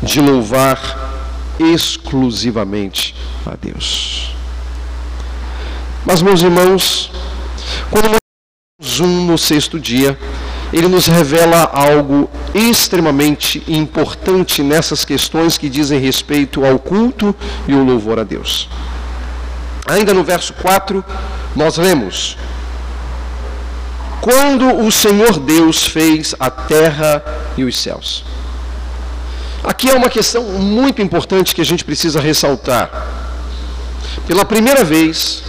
de 0.00 0.20
louvar 0.20 0.78
exclusivamente 1.58 3.16
a 3.44 3.56
Deus. 3.60 4.32
Mas, 6.04 6.22
meus 6.22 6.40
irmãos, 6.40 7.10
quando 7.90 8.10
nós 8.10 9.00
um 9.00 9.26
no 9.26 9.36
sexto 9.36 9.80
dia, 9.80 10.16
ele 10.72 10.86
nos 10.86 11.08
revela 11.08 11.64
algo 11.64 12.30
extremamente 12.54 13.60
importante 13.66 14.62
nessas 14.62 15.04
questões 15.04 15.58
que 15.58 15.68
dizem 15.68 15.98
respeito 15.98 16.64
ao 16.64 16.78
culto 16.78 17.34
e 17.66 17.72
ao 17.72 17.82
louvor 17.82 18.20
a 18.20 18.22
Deus. 18.22 18.68
Ainda 19.88 20.14
no 20.14 20.22
verso 20.22 20.52
4, 20.54 21.04
nós 21.56 21.76
lemos: 21.78 22.36
Quando 24.20 24.84
o 24.84 24.92
Senhor 24.92 25.38
Deus 25.38 25.86
fez 25.86 26.34
a 26.38 26.50
terra 26.50 27.24
e 27.56 27.64
os 27.64 27.76
céus. 27.76 28.24
Aqui 29.64 29.90
é 29.90 29.94
uma 29.94 30.08
questão 30.08 30.44
muito 30.44 31.02
importante 31.02 31.54
que 31.54 31.60
a 31.60 31.64
gente 31.64 31.84
precisa 31.84 32.20
ressaltar. 32.20 32.88
Pela 34.26 34.44
primeira 34.44 34.84
vez, 34.84 35.42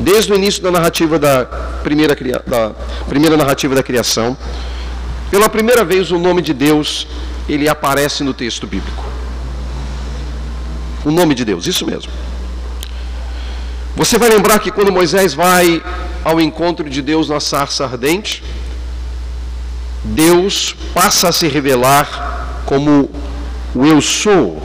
desde 0.00 0.32
o 0.32 0.36
início 0.36 0.62
da 0.62 0.70
narrativa 0.70 1.18
da 1.18 1.44
primeira, 1.82 2.16
da 2.46 2.70
primeira 3.06 3.36
narrativa 3.36 3.74
da 3.74 3.82
criação, 3.82 4.36
pela 5.30 5.48
primeira 5.48 5.84
vez 5.84 6.10
o 6.10 6.18
nome 6.18 6.40
de 6.40 6.54
Deus 6.54 7.06
ele 7.48 7.68
aparece 7.68 8.24
no 8.24 8.32
texto 8.32 8.66
bíblico. 8.66 9.04
O 11.04 11.10
nome 11.10 11.34
de 11.34 11.44
Deus, 11.44 11.66
isso 11.66 11.84
mesmo. 11.86 12.10
Você 13.96 14.18
vai 14.18 14.28
lembrar 14.28 14.58
que 14.58 14.70
quando 14.70 14.92
Moisés 14.92 15.32
vai 15.32 15.82
ao 16.22 16.38
encontro 16.38 16.88
de 16.88 17.00
Deus 17.00 17.30
na 17.30 17.40
sarça 17.40 17.84
ardente, 17.84 18.44
Deus 20.04 20.76
passa 20.92 21.30
a 21.30 21.32
se 21.32 21.48
revelar 21.48 22.62
como 22.66 23.10
o 23.74 23.86
eu 23.86 24.02
sou. 24.02 24.62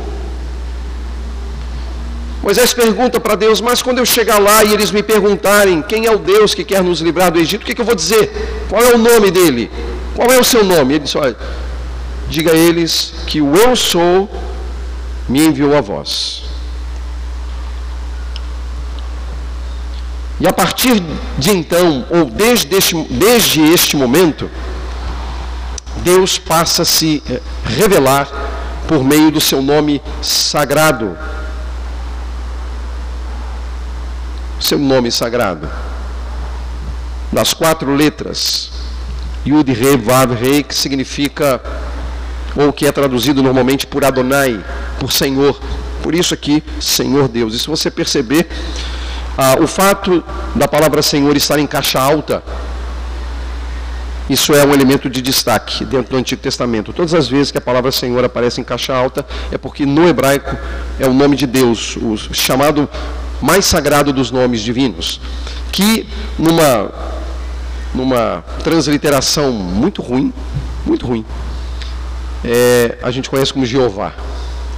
Moisés 2.43 2.73
pergunta 2.73 3.21
para 3.21 3.35
Deus, 3.35 3.61
mas 3.61 3.81
quando 3.81 3.99
eu 3.99 4.05
chegar 4.05 4.37
lá 4.37 4.65
e 4.65 4.73
eles 4.73 4.91
me 4.91 5.01
perguntarem 5.01 5.81
quem 5.81 6.07
é 6.07 6.11
o 6.11 6.19
Deus 6.19 6.53
que 6.53 6.65
quer 6.65 6.83
nos 6.83 6.99
livrar 6.99 7.31
do 7.31 7.39
Egito, 7.39 7.61
o 7.61 7.65
que, 7.65 7.73
que 7.73 7.79
eu 7.79 7.85
vou 7.85 7.95
dizer? 7.95 8.65
Qual 8.67 8.83
é 8.83 8.93
o 8.93 8.97
nome 8.97 9.31
dele? 9.31 9.71
Qual 10.13 10.29
é 10.29 10.37
o 10.37 10.43
seu 10.43 10.65
nome? 10.65 10.95
Ele 10.95 11.05
diz, 11.05 11.15
olha, 11.15 11.37
diga 12.27 12.51
a 12.51 12.55
eles 12.55 13.13
que 13.27 13.41
o 13.41 13.55
eu 13.55 13.77
sou 13.77 14.29
me 15.29 15.45
enviou 15.45 15.73
a 15.77 15.79
vós. 15.79 16.50
E 20.41 20.47
a 20.47 20.51
partir 20.51 20.99
de 21.37 21.51
então, 21.51 22.03
ou 22.09 22.25
desde 22.25 22.75
este, 22.75 22.95
desde 23.11 23.61
este 23.61 23.95
momento, 23.95 24.49
Deus 25.97 26.39
passa 26.39 26.81
a 26.81 26.85
se 26.85 27.21
eh, 27.29 27.39
revelar 27.63 28.27
por 28.87 29.03
meio 29.03 29.29
do 29.29 29.39
seu 29.39 29.61
nome 29.61 30.01
sagrado. 30.19 31.15
Seu 34.59 34.79
nome 34.79 35.11
sagrado. 35.11 35.69
Das 37.31 37.53
quatro 37.53 37.93
letras. 37.95 38.71
Yud, 39.45 39.71
Re, 39.71 39.95
Vav, 39.95 40.33
Rei, 40.33 40.63
que 40.63 40.73
significa, 40.73 41.61
ou 42.55 42.73
que 42.73 42.87
é 42.87 42.91
traduzido 42.91 43.43
normalmente 43.43 43.85
por 43.85 44.03
Adonai, 44.03 44.59
por 44.99 45.11
Senhor. 45.11 45.61
Por 46.01 46.15
isso 46.15 46.33
aqui, 46.33 46.63
Senhor 46.79 47.27
Deus. 47.27 47.53
E 47.53 47.59
se 47.59 47.67
você 47.67 47.91
perceber, 47.91 48.49
ah, 49.37 49.55
o 49.59 49.67
fato 49.67 50.23
da 50.55 50.67
palavra 50.67 51.01
Senhor 51.01 51.35
estar 51.35 51.59
em 51.59 51.67
caixa 51.67 51.99
alta, 51.99 52.43
isso 54.29 54.53
é 54.53 54.65
um 54.65 54.73
elemento 54.73 55.09
de 55.09 55.21
destaque 55.21 55.83
dentro 55.83 56.11
do 56.11 56.17
Antigo 56.17 56.41
Testamento. 56.41 56.93
Todas 56.93 57.13
as 57.13 57.27
vezes 57.27 57.51
que 57.51 57.57
a 57.57 57.61
palavra 57.61 57.91
Senhor 57.91 58.23
aparece 58.23 58.61
em 58.61 58.63
caixa 58.63 58.93
alta, 58.93 59.25
é 59.51 59.57
porque 59.57 59.85
no 59.85 60.07
hebraico 60.07 60.55
é 60.99 61.05
o 61.05 61.13
nome 61.13 61.35
de 61.35 61.45
Deus, 61.45 61.97
o 61.97 62.15
chamado 62.33 62.87
mais 63.41 63.65
sagrado 63.65 64.13
dos 64.13 64.31
nomes 64.31 64.61
divinos, 64.61 65.19
que 65.71 66.07
numa, 66.37 66.91
numa 67.93 68.43
transliteração 68.63 69.51
muito 69.51 70.01
ruim, 70.01 70.31
muito 70.85 71.05
ruim, 71.05 71.25
é, 72.43 72.97
a 73.01 73.11
gente 73.11 73.29
conhece 73.29 73.51
como 73.51 73.65
Jeová. 73.65 74.13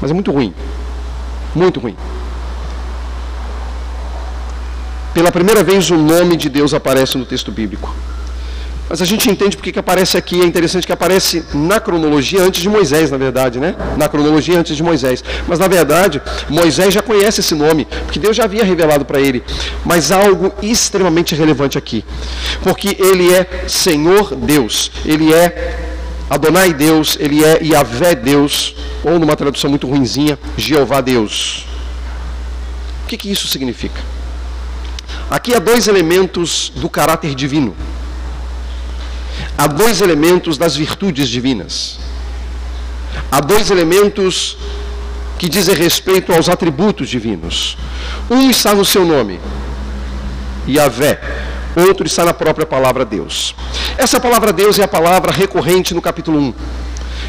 Mas 0.02 0.12
é 0.12 0.14
muito 0.14 0.32
ruim. 0.32 0.54
Muito 1.56 1.80
ruim. 1.80 1.96
Pela 5.14 5.32
primeira 5.32 5.64
vez 5.64 5.90
o 5.92 5.98
nome 5.98 6.36
de 6.36 6.50
Deus 6.50 6.74
aparece 6.74 7.18
no 7.18 7.26
texto 7.26 7.52
bíblico. 7.52 7.94
Mas 8.90 9.02
a 9.02 9.06
gente 9.06 9.30
entende 9.30 9.56
porque 9.56 9.72
que 9.72 9.80
aparece 9.80 10.18
aqui, 10.18 10.42
é 10.42 10.46
interessante 10.46 10.86
que 10.86 10.92
aparece 10.92 11.44
na 11.54 11.80
cronologia 11.80 12.42
antes 12.42 12.62
de 12.62 12.70
Moisés, 12.70 13.10
na 13.10 13.18
verdade, 13.18 13.60
né? 13.60 13.76
Na 13.98 14.10
cronologia 14.10 14.60
antes 14.60 14.76
de 14.76 14.84
Moisés. 14.84 15.24
Mas 15.48 15.58
na 15.58 15.68
verdade, 15.68 16.22
Moisés 16.50 16.94
já 16.94 17.02
conhece 17.02 17.40
esse 17.40 17.56
nome, 17.56 17.88
porque 18.06 18.20
Deus 18.20 18.36
já 18.36 18.44
havia 18.44 18.64
revelado 18.64 19.06
para 19.06 19.20
ele. 19.20 19.44
Mas 19.86 20.12
há 20.12 20.24
algo 20.24 20.54
extremamente 20.62 21.34
relevante 21.34 21.78
aqui. 21.78 22.04
Porque 22.62 22.98
ele 23.00 23.34
é 23.34 23.66
Senhor 23.68 24.36
Deus, 24.36 24.92
ele 25.06 25.34
é 25.34 25.76
Adonai 26.30 26.74
Deus, 26.74 27.18
ele 27.20 27.44
é 27.44 27.64
Yahvé 27.64 28.16
Deus, 28.16 28.76
ou 29.04 29.18
numa 29.18 29.36
tradução 29.36 29.70
muito 29.70 29.88
ruinzinha, 29.88 30.38
Jeová 30.58 31.00
Deus. 31.02 31.66
O 33.06 33.08
que, 33.08 33.18
que 33.18 33.32
isso 33.32 33.48
significa? 33.48 34.00
Aqui 35.30 35.54
há 35.54 35.60
dois 35.60 35.88
elementos 35.88 36.72
do 36.76 36.90
caráter 36.90 37.34
divino. 37.34 37.76
Há 39.58 39.68
dois 39.68 40.02
elementos 40.02 40.58
das 40.58 40.76
virtudes 40.76 41.30
divinas. 41.30 42.00
Há 43.32 43.40
dois 43.40 43.70
elementos 43.70 44.58
que 45.38 45.50
dizem 45.50 45.76
respeito 45.76 46.34
aos 46.34 46.50
atributos 46.50 47.10
divinos. 47.10 47.78
Um 48.30 48.50
está 48.50 48.74
no 48.74 48.86
seu 48.86 49.06
nome, 49.06 49.40
Yahvé. 50.68 51.20
Outro 51.76 52.06
está 52.06 52.24
na 52.24 52.34
própria 52.34 52.66
palavra 52.66 53.04
Deus. 53.04 53.56
Essa 53.98 54.20
palavra 54.20 54.54
Deus 54.54 54.78
é 54.78 54.84
a 54.84 54.88
palavra 54.88 55.32
recorrente 55.32 55.94
no 55.94 56.02
capítulo 56.02 56.40
1. 56.40 56.54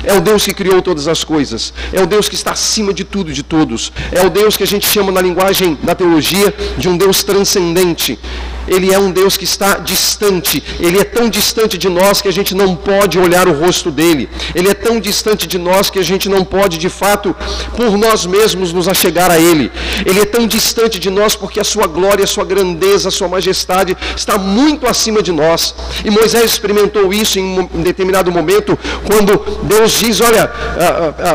É 0.04 0.14
o 0.14 0.20
Deus 0.20 0.44
que 0.44 0.54
criou 0.54 0.80
todas 0.82 1.08
as 1.08 1.24
coisas. 1.24 1.72
É 1.92 2.02
o 2.02 2.06
Deus 2.06 2.28
que 2.28 2.34
está 2.34 2.52
acima 2.52 2.92
de 2.92 3.04
tudo 3.04 3.30
e 3.30 3.34
de 3.34 3.42
todos. 3.42 3.92
É 4.12 4.24
o 4.24 4.30
Deus 4.30 4.56
que 4.56 4.62
a 4.62 4.66
gente 4.66 4.86
chama 4.86 5.10
na 5.10 5.20
linguagem 5.20 5.78
da 5.82 5.94
teologia 5.94 6.54
de 6.76 6.88
um 6.88 6.96
Deus 6.96 7.22
transcendente. 7.22 8.18
Ele 8.66 8.92
é 8.92 8.98
um 8.98 9.11
Deus 9.11 9.37
que 9.37 9.44
está 9.44 9.79
distante. 9.79 10.62
Ele 10.79 10.98
é 10.98 11.05
tão 11.05 11.29
distante 11.29 11.77
de 11.77 11.88
nós 11.88 12.20
que 12.20 12.29
a 12.29 12.33
gente 12.33 12.55
não 12.55 12.74
pode 12.74 13.18
olhar 13.18 13.48
o 13.48 13.53
rosto 13.53 13.90
dele. 13.90 14.29
Ele 14.55 14.68
é 14.68 14.74
tão 14.74 15.00
distante 15.00 15.46
de 15.46 15.59
nós 15.59 15.90
que 15.90 15.98
a 15.98 16.03
gente 16.03 16.29
não 16.29 16.44
pode, 16.44 16.79
de 16.79 16.88
fato, 16.88 17.35
por 17.77 17.96
nós 17.96 18.27
mesmos 18.27 18.72
nos 18.72 18.88
achegar 18.88 19.31
a 19.31 19.38
ele. 19.38 19.70
Ele 20.05 20.20
é 20.20 20.24
tão 20.24 20.46
distante 20.46 20.98
de 20.98 21.11
nós 21.11 21.37
porque 21.37 21.61
a 21.61 21.64
sua 21.64 21.87
glória, 21.87 22.24
a 22.24 22.27
sua 22.27 22.44
grandeza, 22.44 23.09
a 23.09 23.12
sua 23.12 23.29
majestade 23.29 23.96
está 24.16 24.38
muito 24.38 24.87
acima 24.87 25.22
de 25.22 25.33
nós. 25.33 25.74
E 26.05 26.11
Moisés 26.11 26.44
experimentou 26.44 27.12
isso 27.12 27.38
em 27.38 27.68
um 27.72 27.83
determinado 27.83 28.31
momento, 28.31 28.79
quando 29.05 29.38
Deus 29.64 29.92
diz: 29.92 30.20
Olha, 30.20 30.50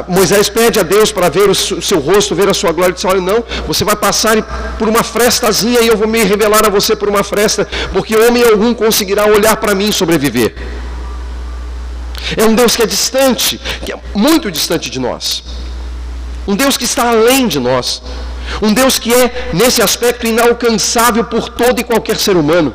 Moisés 0.08 0.50
pede 0.50 0.80
a 0.80 0.84
Deus 0.84 1.12
para 1.12 1.30
ver 1.30 1.50
o 1.50 1.56
seu 1.56 2.00
rosto, 2.00 2.36
ver 2.36 2.50
a 2.50 2.54
sua 2.54 2.72
glória. 2.72 2.92
Ele 2.92 2.96
diz: 2.96 3.06
Olha, 3.06 3.22
não, 3.22 3.44
você 3.68 3.84
vai 3.84 3.96
passar 3.96 4.42
por 4.78 4.88
uma 4.88 5.04
frestazinha 5.04 5.82
e 5.82 5.88
eu 5.88 5.98
vou 5.98 6.08
me 6.08 6.24
revelar 6.24 6.65
a 6.65 6.70
você 6.70 6.96
por 6.96 7.10
uma 7.10 7.18
uma 7.19 7.23
fresta, 7.23 7.67
porque 7.91 8.15
homem 8.15 8.43
algum 8.43 8.73
conseguirá 8.73 9.25
olhar 9.25 9.55
para 9.58 9.75
mim 9.75 9.89
e 9.89 9.93
sobreviver. 9.93 10.55
É 12.38 12.45
um 12.45 12.55
Deus 12.55 12.75
que 12.75 12.84
é 12.84 12.86
distante, 12.86 13.60
que 13.86 13.91
é 13.91 13.99
muito 14.15 14.51
distante 14.51 14.89
de 14.89 14.99
nós. 14.99 15.43
Um 16.47 16.55
Deus 16.55 16.77
que 16.77 16.86
está 16.86 17.10
além 17.10 17.47
de 17.47 17.60
nós. 17.60 18.01
Um 18.62 18.73
Deus 18.73 18.97
que 18.97 19.13
é, 19.13 19.51
nesse 19.53 19.82
aspecto, 19.82 20.25
inalcançável 20.25 21.23
por 21.23 21.49
todo 21.49 21.79
e 21.79 21.84
qualquer 21.84 22.17
ser 22.17 22.36
humano. 22.36 22.73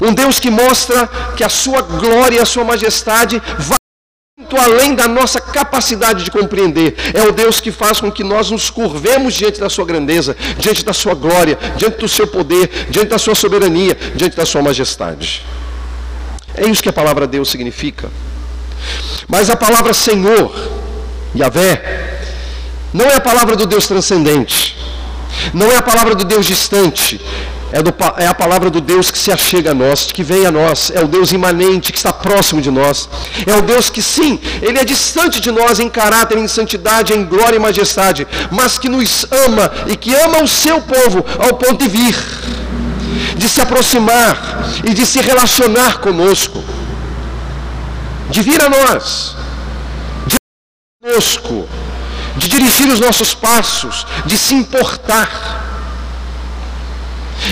Um 0.00 0.12
Deus 0.12 0.38
que 0.38 0.50
mostra 0.50 1.08
que 1.36 1.44
a 1.44 1.48
sua 1.48 1.82
glória 1.82 2.38
e 2.38 2.40
a 2.40 2.44
sua 2.44 2.64
majestade 2.64 3.42
vai 3.58 3.85
muito 4.46 4.56
além 4.56 4.94
da 4.94 5.08
nossa 5.08 5.40
capacidade 5.40 6.24
de 6.24 6.30
compreender. 6.30 6.94
É 7.12 7.22
o 7.22 7.32
Deus 7.32 7.60
que 7.60 7.72
faz 7.72 8.00
com 8.00 8.10
que 8.10 8.22
nós 8.22 8.50
nos 8.50 8.70
curvemos 8.70 9.34
diante 9.34 9.58
da 9.58 9.68
sua 9.68 9.84
grandeza, 9.84 10.36
diante 10.58 10.84
da 10.84 10.92
sua 10.92 11.14
glória, 11.14 11.58
diante 11.76 11.98
do 11.98 12.08
seu 12.08 12.26
poder, 12.28 12.86
diante 12.88 13.08
da 13.08 13.18
sua 13.18 13.34
soberania, 13.34 13.96
diante 14.14 14.36
da 14.36 14.46
sua 14.46 14.62
majestade. 14.62 15.44
É 16.54 16.64
isso 16.66 16.82
que 16.82 16.88
a 16.88 16.92
palavra 16.92 17.26
Deus 17.26 17.50
significa. 17.50 18.08
Mas 19.26 19.50
a 19.50 19.56
palavra 19.56 19.92
Senhor, 19.92 20.54
Yahvé, 21.36 22.20
não 22.94 23.06
é 23.06 23.16
a 23.16 23.20
palavra 23.20 23.56
do 23.56 23.66
Deus 23.66 23.86
transcendente, 23.88 24.76
não 25.52 25.70
é 25.70 25.76
a 25.76 25.82
palavra 25.82 26.14
do 26.14 26.24
Deus 26.24 26.46
distante, 26.46 27.20
é, 27.72 27.82
do, 27.82 27.92
é, 28.16 28.26
a 28.26 28.34
palavra 28.34 28.70
do 28.70 28.80
Deus 28.80 29.10
que 29.10 29.18
se 29.18 29.32
achega 29.32 29.72
a 29.72 29.74
nós, 29.74 30.06
que 30.12 30.22
vem 30.22 30.46
a 30.46 30.50
nós, 30.50 30.90
é 30.94 31.02
o 31.02 31.08
Deus 31.08 31.32
imanente 31.32 31.92
que 31.92 31.98
está 31.98 32.12
próximo 32.12 32.60
de 32.60 32.70
nós, 32.70 33.08
é 33.44 33.54
o 33.56 33.62
Deus 33.62 33.90
que 33.90 34.00
sim, 34.00 34.38
Ele 34.62 34.78
é 34.78 34.84
distante 34.84 35.40
de 35.40 35.50
nós 35.50 35.80
em 35.80 35.88
caráter, 35.88 36.38
em 36.38 36.46
santidade, 36.46 37.12
em 37.12 37.24
glória 37.24 37.56
e 37.56 37.60
majestade, 37.60 38.26
mas 38.50 38.78
que 38.78 38.88
nos 38.88 39.26
ama 39.46 39.72
e 39.88 39.96
que 39.96 40.14
ama 40.14 40.42
o 40.42 40.48
seu 40.48 40.80
povo 40.80 41.24
ao 41.38 41.54
ponto 41.54 41.82
de 41.82 41.88
vir, 41.88 42.16
de 43.36 43.48
se 43.48 43.60
aproximar 43.60 44.70
e 44.84 44.94
de 44.94 45.04
se 45.04 45.20
relacionar 45.20 45.98
conosco, 45.98 46.62
de 48.30 48.42
vir 48.42 48.62
a 48.62 48.68
nós, 48.68 49.36
de 50.26 50.36
conosco, 51.02 51.68
de 52.36 52.48
dirigir 52.48 52.88
os 52.88 53.00
nossos 53.00 53.34
passos, 53.34 54.06
de 54.24 54.38
se 54.38 54.54
importar. 54.54 55.65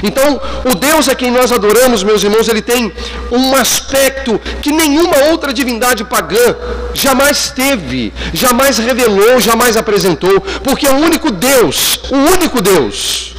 Então, 0.02 0.40
o 0.64 0.74
Deus 0.74 1.08
a 1.08 1.14
quem 1.14 1.30
nós 1.30 1.52
adoramos, 1.52 2.02
meus 2.02 2.22
irmãos, 2.22 2.48
ele 2.48 2.62
tem 2.62 2.92
um 3.30 3.54
aspecto 3.54 4.40
que 4.62 4.72
nenhuma 4.72 5.16
outra 5.30 5.52
divindade 5.52 6.04
pagã 6.04 6.56
jamais 6.92 7.50
teve, 7.50 8.12
jamais 8.32 8.78
revelou, 8.78 9.40
jamais 9.40 9.76
apresentou, 9.76 10.40
porque 10.62 10.86
é 10.86 10.92
o 10.92 10.96
único 10.96 11.30
Deus, 11.30 12.00
o 12.10 12.16
único 12.16 12.60
Deus, 12.60 13.34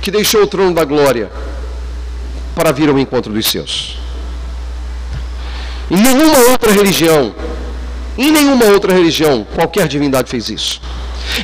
que 0.00 0.10
deixou 0.10 0.42
o 0.42 0.46
trono 0.46 0.74
da 0.74 0.84
glória 0.84 1.30
para 2.54 2.72
vir 2.72 2.88
ao 2.88 2.98
encontro 2.98 3.32
dos 3.32 3.46
seus. 3.46 3.96
Em 5.90 5.96
nenhuma 5.96 6.38
outra 6.50 6.70
religião, 6.70 7.34
em 8.16 8.30
nenhuma 8.30 8.66
outra 8.66 8.92
religião, 8.92 9.46
qualquer 9.54 9.88
divindade 9.88 10.28
fez 10.28 10.48
isso. 10.48 10.80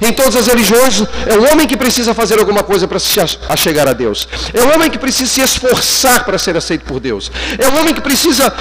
Em 0.01 0.13
todas 0.13 0.37
as 0.37 0.47
religiões, 0.47 1.03
é 1.27 1.37
o 1.37 1.53
homem 1.53 1.67
que 1.67 1.77
precisa 1.77 2.15
fazer 2.15 2.39
alguma 2.39 2.63
coisa 2.63 2.87
para 2.87 2.99
se 2.99 3.19
achegar 3.49 3.89
a 3.89 3.93
Deus. 3.93 4.29
É 4.53 4.61
o 4.63 4.75
homem 4.75 4.91
que 4.91 4.99
precisa 4.99 5.31
se 5.31 5.41
esforçar 5.41 6.25
para 6.25 6.39
ser 6.39 6.57
aceito 6.57 6.85
por 6.85 7.01
Deus. 7.01 7.31
É 7.59 7.69
o 7.69 7.79
homem 7.79 7.95
que 7.95 8.01
precisa, 8.01 8.53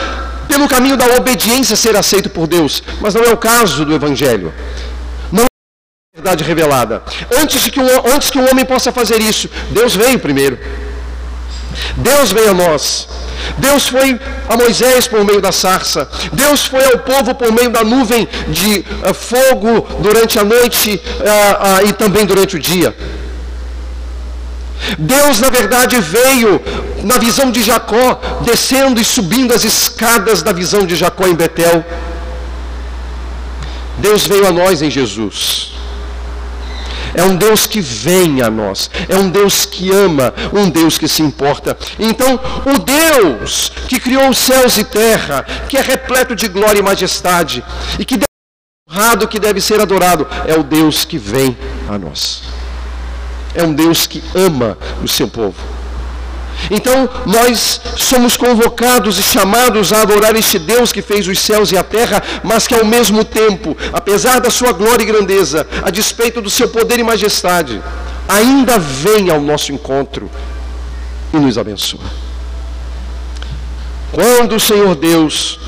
pelo 0.47 0.67
caminho 0.67 0.97
da 0.97 1.05
obediência, 1.15 1.75
ser 1.75 1.95
aceito 1.95 2.29
por 2.29 2.47
Deus. 2.47 2.83
Mas 3.01 3.13
não 3.13 3.23
é 3.23 3.31
o 3.31 3.37
caso 3.37 3.85
do 3.85 3.93
Evangelho. 3.93 4.53
Não 5.31 5.43
é 5.43 5.45
a 5.45 6.21
verdade 6.21 6.43
revelada. 6.43 7.03
Antes 7.41 7.67
que, 7.67 7.79
um, 7.79 8.13
antes 8.13 8.29
que 8.29 8.39
um 8.39 8.49
homem 8.49 8.65
possa 8.65 8.91
fazer 8.91 9.21
isso, 9.21 9.49
Deus 9.71 9.95
veio 9.95 10.19
primeiro. 10.19 10.57
Deus 11.97 12.31
veio 12.31 12.51
a 12.51 12.53
nós. 12.53 13.07
Deus 13.57 13.87
foi 13.87 14.19
a 14.47 14.57
Moisés 14.57 15.07
por 15.07 15.23
meio 15.23 15.41
da 15.41 15.51
sarça. 15.51 16.07
Deus 16.31 16.65
foi 16.65 16.83
ao 16.85 16.99
povo 16.99 17.35
por 17.35 17.51
meio 17.51 17.69
da 17.69 17.83
nuvem 17.83 18.27
de 18.47 18.85
uh, 19.03 19.13
fogo 19.13 19.87
durante 19.99 20.39
a 20.39 20.43
noite 20.43 21.01
uh, 21.19 21.83
uh, 21.83 21.87
e 21.87 21.93
também 21.93 22.25
durante 22.25 22.55
o 22.55 22.59
dia. 22.59 22.95
Deus, 24.97 25.39
na 25.39 25.49
verdade, 25.49 25.99
veio 25.99 26.61
na 27.03 27.17
visão 27.17 27.51
de 27.51 27.63
Jacó, 27.63 28.19
descendo 28.41 28.99
e 28.99 29.05
subindo 29.05 29.53
as 29.53 29.63
escadas 29.63 30.43
da 30.43 30.51
visão 30.51 30.85
de 30.85 30.95
Jacó 30.95 31.25
em 31.27 31.33
Betel. 31.33 31.83
Deus 33.97 34.27
veio 34.27 34.47
a 34.47 34.51
nós 34.51 34.81
em 34.81 34.91
Jesus. 34.91 35.74
É 37.15 37.23
um 37.23 37.35
Deus 37.35 37.65
que 37.65 37.79
vem 37.79 38.41
a 38.41 38.49
nós, 38.49 38.89
é 39.07 39.15
um 39.15 39.29
Deus 39.29 39.65
que 39.65 39.89
ama, 39.91 40.33
um 40.53 40.69
Deus 40.69 40.97
que 40.97 41.07
se 41.07 41.21
importa. 41.21 41.77
Então, 41.97 42.39
o 42.65 42.79
Deus 42.79 43.71
que 43.87 43.99
criou 43.99 44.29
os 44.29 44.37
céus 44.37 44.77
e 44.77 44.83
terra, 44.83 45.43
que 45.69 45.77
é 45.77 45.81
repleto 45.81 46.35
de 46.35 46.47
glória 46.47 46.79
e 46.79 46.83
majestade, 46.83 47.63
e 47.97 48.05
que 48.05 48.17
deve 48.17 48.25
ser 48.25 48.93
honrado, 48.93 49.27
que 49.27 49.39
deve 49.39 49.61
ser 49.61 49.79
adorado, 49.79 50.27
é 50.45 50.57
o 50.57 50.63
Deus 50.63 51.05
que 51.05 51.17
vem 51.17 51.57
a 51.89 51.97
nós. 51.97 52.43
É 53.53 53.63
um 53.63 53.73
Deus 53.73 54.05
que 54.05 54.21
ama 54.35 54.77
o 55.01 55.07
seu 55.07 55.27
povo. 55.29 55.74
Então, 56.71 57.09
nós 57.25 57.81
somos 57.97 58.35
convocados 58.37 59.19
e 59.19 59.23
chamados 59.23 59.93
a 59.93 60.01
adorar 60.01 60.35
este 60.35 60.57
Deus 60.57 60.91
que 60.91 61.01
fez 61.01 61.27
os 61.27 61.39
céus 61.39 61.71
e 61.71 61.77
a 61.77 61.83
terra, 61.83 62.21
mas 62.43 62.67
que 62.67 62.75
ao 62.75 62.85
mesmo 62.85 63.23
tempo, 63.23 63.77
apesar 63.93 64.39
da 64.39 64.49
sua 64.49 64.71
glória 64.71 65.03
e 65.03 65.07
grandeza, 65.07 65.67
a 65.83 65.89
despeito 65.89 66.41
do 66.41 66.49
seu 66.49 66.69
poder 66.69 66.99
e 66.99 67.03
majestade, 67.03 67.81
ainda 68.27 68.79
vem 68.79 69.29
ao 69.29 69.39
nosso 69.41 69.71
encontro 69.71 70.29
e 71.33 71.37
nos 71.37 71.57
abençoa. 71.57 72.01
Quando 74.11 74.55
o 74.55 74.59
Senhor 74.59 74.95
Deus 74.95 75.59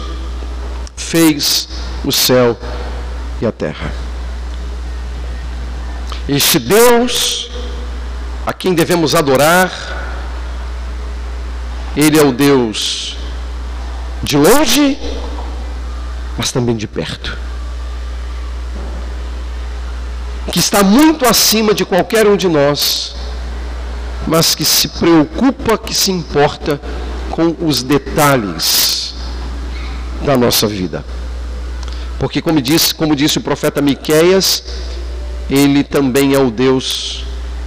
fez 0.95 1.67
o 2.03 2.11
céu 2.11 2.57
e 3.41 3.45
a 3.45 3.51
terra. 3.51 3.91
Este 6.27 6.59
Deus 6.59 7.49
a 8.45 8.53
quem 8.53 8.73
devemos 8.73 9.13
adorar, 9.13 9.71
ele 11.97 12.19
é 12.19 12.23
o 12.23 12.31
Deus 12.31 13.17
de 14.21 14.37
longe, 14.37 14.95
mas 16.37 16.51
também 16.51 16.75
de 16.75 16.87
perto. 16.87 17.35
Que 20.51 20.59
está 20.59 20.83
muito 20.83 21.25
acima 21.25 21.73
de 21.73 21.83
qualquer 21.83 22.27
um 22.27 22.37
de 22.37 22.47
nós, 22.47 23.15
mas 24.27 24.53
que 24.53 24.63
se 24.63 24.89
preocupa, 24.89 25.75
que 25.75 25.93
se 25.93 26.11
importa 26.11 26.79
com 27.31 27.55
os 27.59 27.81
detalhes 27.81 29.15
da 30.23 30.37
nossa 30.37 30.67
vida. 30.67 31.03
Porque 32.19 32.43
como 32.43 32.61
disse, 32.61 32.93
como 32.93 33.15
disse 33.15 33.39
o 33.39 33.41
profeta 33.41 33.81
Miqueias, 33.81 34.63
ele 35.49 35.83
também 35.83 36.35
é 36.35 36.39
o 36.39 36.51
Deus 36.51 37.25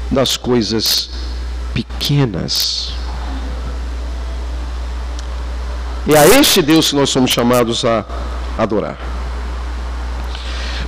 das 0.08 0.36
coisas 0.36 1.10
pequenas. 1.74 2.92
É 6.08 6.16
a 6.16 6.26
este 6.26 6.62
Deus 6.62 6.90
que 6.90 6.96
nós 6.96 7.10
somos 7.10 7.30
chamados 7.30 7.84
a 7.84 8.04
adorar. 8.56 8.96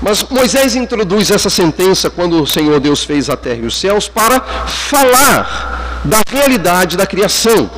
Mas 0.01 0.23
Moisés 0.25 0.75
introduz 0.75 1.31
essa 1.31 1.49
sentença 1.49 2.11
quando 2.11 2.43
o 2.43 2.47
Senhor 2.47 2.81
Deus 2.81 3.05
fez 3.05 3.31
a 3.31 3.37
terra 3.37 3.61
e 3.63 3.67
os 3.67 3.79
céus 3.79 4.09
para 4.09 4.41
falar 4.41 6.01
da 6.05 6.21
realidade 6.29 6.97
da 6.97 7.07
criação. 7.07 7.71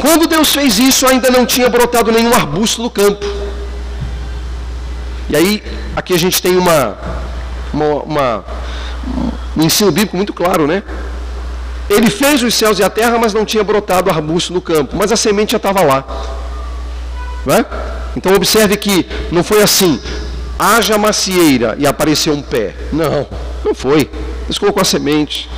Quando 0.00 0.26
Deus 0.26 0.52
fez 0.52 0.78
isso, 0.78 1.06
ainda 1.06 1.30
não 1.30 1.44
tinha 1.44 1.68
brotado 1.68 2.10
nenhum 2.10 2.32
arbusto 2.32 2.82
no 2.82 2.88
campo. 2.88 3.26
E 5.28 5.36
aí, 5.36 5.62
aqui 5.94 6.14
a 6.14 6.18
gente 6.18 6.40
tem 6.40 6.56
uma, 6.56 6.96
uma, 7.74 8.02
uma 8.02 8.44
um 9.56 9.62
ensino 9.62 9.92
bíblico 9.92 10.16
muito 10.16 10.32
claro, 10.32 10.66
né? 10.66 10.82
Ele 11.92 12.10
fez 12.10 12.42
os 12.42 12.54
céus 12.54 12.78
e 12.78 12.82
a 12.82 12.90
terra, 12.90 13.18
mas 13.18 13.34
não 13.34 13.44
tinha 13.44 13.62
brotado 13.62 14.10
arbusto 14.10 14.52
no 14.52 14.60
campo, 14.60 14.96
mas 14.96 15.12
a 15.12 15.16
semente 15.16 15.52
já 15.52 15.58
estava 15.58 15.82
lá. 15.82 16.04
É? 17.46 17.64
Então 18.16 18.34
observe 18.34 18.76
que 18.76 19.06
não 19.30 19.42
foi 19.42 19.62
assim, 19.62 20.00
haja 20.58 20.96
macieira 20.96 21.76
e 21.78 21.86
apareceu 21.86 22.32
um 22.32 22.42
pé. 22.42 22.74
Não, 22.92 23.26
não 23.64 23.74
foi. 23.74 24.08
Deus 24.44 24.58
colocou 24.58 24.80
a 24.80 24.84
semente. 24.84 25.50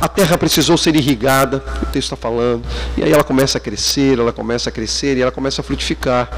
A 0.00 0.08
terra 0.08 0.38
precisou 0.38 0.78
ser 0.78 0.96
irrigada, 0.96 1.62
o 1.82 1.86
texto 1.86 2.14
está 2.14 2.16
falando. 2.16 2.64
E 2.96 3.04
aí 3.04 3.12
ela 3.12 3.22
começa 3.22 3.58
a 3.58 3.60
crescer, 3.60 4.18
ela 4.18 4.32
começa 4.32 4.70
a 4.70 4.72
crescer 4.72 5.18
e 5.18 5.22
ela 5.22 5.30
começa 5.30 5.60
a 5.60 5.64
frutificar. 5.64 6.28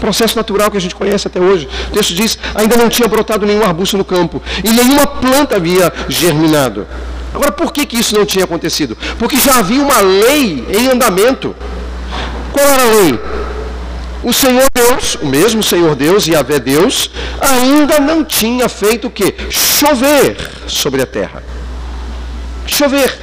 Processo 0.00 0.36
natural 0.36 0.70
que 0.70 0.76
a 0.76 0.80
gente 0.80 0.94
conhece 0.94 1.26
até 1.26 1.40
hoje. 1.40 1.68
O 1.88 1.92
texto 1.92 2.14
diz: 2.14 2.38
ainda 2.54 2.76
não 2.76 2.88
tinha 2.88 3.08
brotado 3.08 3.44
nenhum 3.46 3.64
arbusto 3.64 3.96
no 3.96 4.04
campo 4.04 4.42
e 4.64 4.70
nenhuma 4.70 5.06
planta 5.06 5.56
havia 5.56 5.92
germinado. 6.08 6.86
Agora, 7.34 7.52
por 7.52 7.72
que, 7.72 7.84
que 7.84 7.98
isso 7.98 8.16
não 8.16 8.24
tinha 8.24 8.44
acontecido? 8.44 8.96
Porque 9.18 9.36
já 9.36 9.58
havia 9.58 9.82
uma 9.82 10.00
lei 10.00 10.66
em 10.68 10.88
andamento. 10.88 11.54
Qual 12.52 12.66
era 12.66 12.82
a 12.82 12.86
lei? 12.86 13.20
O 14.22 14.32
Senhor 14.32 14.66
Deus, 14.74 15.16
o 15.16 15.26
mesmo 15.26 15.62
Senhor 15.62 15.94
Deus 15.94 16.26
e 16.26 16.32
Yahvé 16.32 16.58
Deus, 16.58 17.10
ainda 17.40 18.00
não 18.00 18.24
tinha 18.24 18.68
feito 18.68 19.06
o 19.06 19.10
que? 19.10 19.34
Chover 19.50 20.36
sobre 20.66 21.02
a 21.02 21.06
terra. 21.06 21.42
Chover. 22.66 23.16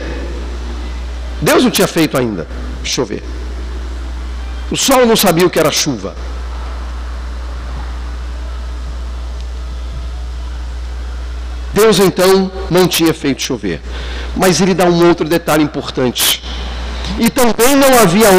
Deus 1.41 1.63
não 1.63 1.71
tinha 1.71 1.87
feito 1.87 2.17
ainda 2.17 2.47
chover. 2.85 3.23
O 4.71 4.77
sol 4.77 5.05
não 5.05 5.15
sabia 5.15 5.45
o 5.45 5.49
que 5.49 5.59
era 5.59 5.71
chuva. 5.71 6.15
Deus 11.75 11.99
então 11.99 12.49
não 12.71 12.87
tinha 12.87 13.13
feito 13.13 13.41
chover. 13.41 13.81
Mas 14.33 14.61
ele 14.61 14.73
dá 14.73 14.85
um 14.85 15.07
outro 15.07 15.27
detalhe 15.27 15.61
importante. 15.61 16.41
E 17.19 17.29
também 17.29 17.75
não 17.75 17.99
havia 17.99 18.29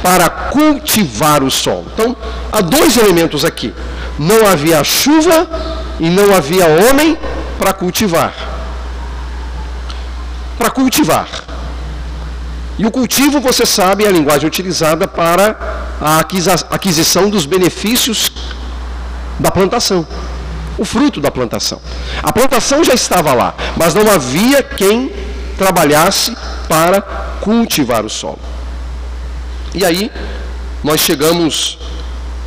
para 0.00 0.30
cultivar 0.30 1.42
o 1.42 1.50
solo. 1.50 1.86
Então, 1.92 2.16
há 2.52 2.60
dois 2.60 2.96
elementos 2.96 3.44
aqui. 3.44 3.74
Não 4.18 4.46
havia 4.46 4.82
chuva 4.84 5.48
e 5.98 6.08
não 6.08 6.32
havia 6.34 6.64
homem 6.66 7.18
para 7.58 7.72
cultivar. 7.72 8.32
Para 10.56 10.70
cultivar. 10.70 11.28
E 12.78 12.86
o 12.86 12.90
cultivo, 12.90 13.40
você 13.40 13.66
sabe, 13.66 14.04
é 14.04 14.08
a 14.08 14.12
linguagem 14.12 14.46
utilizada 14.46 15.08
para 15.08 15.58
a 16.00 16.20
aquisição 16.20 17.28
dos 17.28 17.44
benefícios 17.46 18.32
da 19.38 19.50
plantação 19.50 20.06
o 20.80 20.84
fruto 20.84 21.20
da 21.20 21.30
plantação. 21.30 21.78
A 22.22 22.32
plantação 22.32 22.82
já 22.82 22.94
estava 22.94 23.34
lá, 23.34 23.54
mas 23.76 23.92
não 23.92 24.10
havia 24.10 24.62
quem 24.62 25.12
trabalhasse 25.58 26.34
para 26.66 27.02
cultivar 27.42 28.02
o 28.06 28.08
solo. 28.08 28.38
E 29.74 29.84
aí 29.84 30.10
nós 30.82 31.00
chegamos 31.00 31.78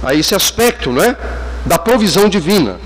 a 0.02 0.16
esse 0.16 0.34
aspecto, 0.34 0.92
não 0.92 1.04
é? 1.04 1.16
Da 1.64 1.78
provisão 1.78 2.28
divina. 2.28 2.80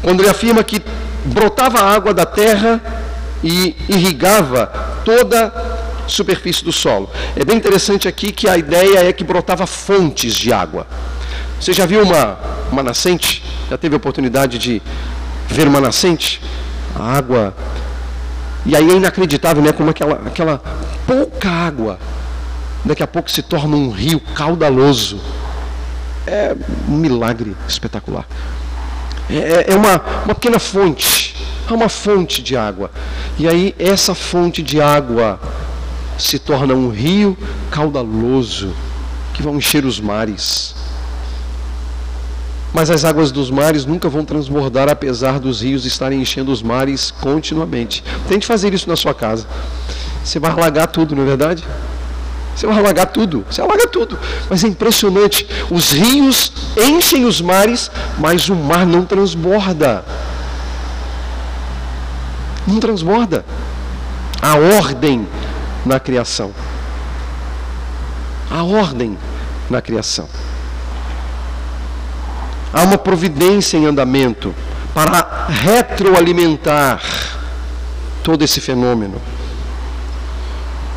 Quando 0.00 0.20
ele 0.20 0.30
afirma 0.30 0.64
que 0.64 0.82
brotava 1.26 1.80
água 1.80 2.14
da 2.14 2.24
terra 2.24 2.80
e 3.44 3.76
irrigava 3.90 4.72
toda 5.04 5.52
a 6.06 6.08
superfície 6.08 6.64
do 6.64 6.72
solo. 6.72 7.10
É 7.36 7.44
bem 7.44 7.58
interessante 7.58 8.08
aqui 8.08 8.32
que 8.32 8.48
a 8.48 8.56
ideia 8.56 9.06
é 9.06 9.12
que 9.12 9.22
brotava 9.22 9.66
fontes 9.66 10.34
de 10.34 10.50
água. 10.50 10.86
Você 11.60 11.74
já 11.74 11.84
viu 11.84 12.02
uma, 12.02 12.38
uma 12.72 12.82
nascente? 12.82 13.42
Já 13.72 13.78
teve 13.78 13.94
a 13.94 13.96
oportunidade 13.96 14.58
de 14.58 14.82
ver 15.48 15.66
uma 15.66 15.80
nascente? 15.80 16.42
A 16.94 17.16
água. 17.16 17.54
E 18.66 18.76
aí 18.76 18.90
é 18.90 18.96
inacreditável, 18.96 19.62
né? 19.62 19.72
Como 19.72 19.88
aquela, 19.88 20.16
aquela 20.26 20.62
pouca 21.06 21.48
água, 21.48 21.98
daqui 22.84 23.02
a 23.02 23.06
pouco 23.06 23.30
se 23.30 23.40
torna 23.40 23.74
um 23.74 23.90
rio 23.90 24.20
caudaloso. 24.34 25.18
É 26.26 26.54
um 26.86 26.98
milagre 26.98 27.56
espetacular. 27.66 28.26
É, 29.30 29.36
é, 29.36 29.64
é 29.68 29.74
uma, 29.74 30.02
uma 30.26 30.34
pequena 30.34 30.58
fonte. 30.58 31.34
É 31.66 31.72
uma 31.72 31.88
fonte 31.88 32.42
de 32.42 32.54
água. 32.54 32.90
E 33.38 33.48
aí 33.48 33.74
essa 33.78 34.14
fonte 34.14 34.62
de 34.62 34.82
água 34.82 35.40
se 36.18 36.38
torna 36.38 36.74
um 36.74 36.90
rio 36.90 37.38
caudaloso 37.70 38.74
que 39.32 39.42
vai 39.42 39.54
encher 39.54 39.86
os 39.86 39.98
mares. 39.98 40.81
Mas 42.72 42.90
as 42.90 43.04
águas 43.04 43.30
dos 43.30 43.50
mares 43.50 43.84
nunca 43.84 44.08
vão 44.08 44.24
transbordar, 44.24 44.88
apesar 44.88 45.38
dos 45.38 45.60
rios 45.60 45.84
estarem 45.84 46.22
enchendo 46.22 46.50
os 46.50 46.62
mares 46.62 47.10
continuamente. 47.10 48.02
Tente 48.28 48.46
fazer 48.46 48.72
isso 48.72 48.88
na 48.88 48.96
sua 48.96 49.12
casa. 49.12 49.46
Você 50.24 50.38
vai 50.38 50.50
alagar 50.50 50.86
tudo, 50.86 51.14
não 51.14 51.22
é 51.22 51.26
verdade? 51.26 51.64
Você 52.54 52.66
vai 52.66 52.78
alagar 52.78 53.06
tudo, 53.06 53.44
você 53.48 53.60
alaga 53.60 53.86
tudo. 53.88 54.18
Mas 54.48 54.62
é 54.64 54.68
impressionante, 54.68 55.46
os 55.70 55.90
rios 55.90 56.52
enchem 56.76 57.24
os 57.24 57.40
mares, 57.40 57.90
mas 58.18 58.48
o 58.48 58.54
mar 58.54 58.86
não 58.86 59.04
transborda. 59.04 60.04
Não 62.66 62.78
transborda. 62.78 63.44
A 64.40 64.56
ordem 64.56 65.26
na 65.84 65.98
criação. 65.98 66.52
Há 68.50 68.62
ordem 68.62 69.16
na 69.70 69.80
criação. 69.80 70.28
Há 72.72 72.82
uma 72.82 72.96
providência 72.96 73.76
em 73.76 73.86
andamento 73.86 74.54
para 74.94 75.46
retroalimentar 75.48 77.02
todo 78.22 78.42
esse 78.42 78.60
fenômeno. 78.60 79.20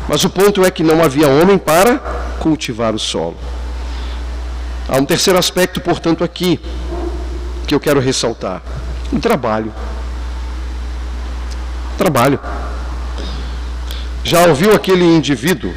Mas 0.08 0.24
o 0.24 0.30
ponto 0.30 0.64
é 0.64 0.70
que 0.70 0.82
não 0.82 1.02
havia 1.02 1.28
homem 1.28 1.58
para 1.58 1.98
cultivar 2.38 2.94
o 2.94 2.98
solo. 2.98 3.36
Há 4.88 4.96
um 4.96 5.04
terceiro 5.04 5.38
aspecto, 5.38 5.80
portanto, 5.80 6.22
aqui 6.22 6.60
que 7.66 7.74
eu 7.74 7.80
quero 7.80 8.00
ressaltar: 8.00 8.62
o 9.12 9.18
trabalho. 9.18 9.72
Trabalho. 11.98 12.38
Já 14.22 14.46
ouviu 14.46 14.72
aquele 14.74 15.04
indivíduo 15.04 15.74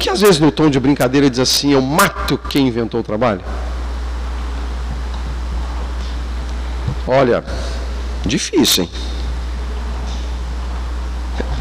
que 0.00 0.08
às 0.08 0.22
vezes 0.22 0.40
no 0.40 0.50
tom 0.50 0.70
de 0.70 0.80
brincadeira 0.80 1.28
diz 1.28 1.38
assim: 1.38 1.72
Eu 1.72 1.82
mato 1.82 2.38
quem 2.38 2.66
inventou 2.66 3.00
o 3.00 3.02
trabalho? 3.02 3.42
Olha, 7.06 7.44
difícil, 8.24 8.84
hein? 8.84 8.90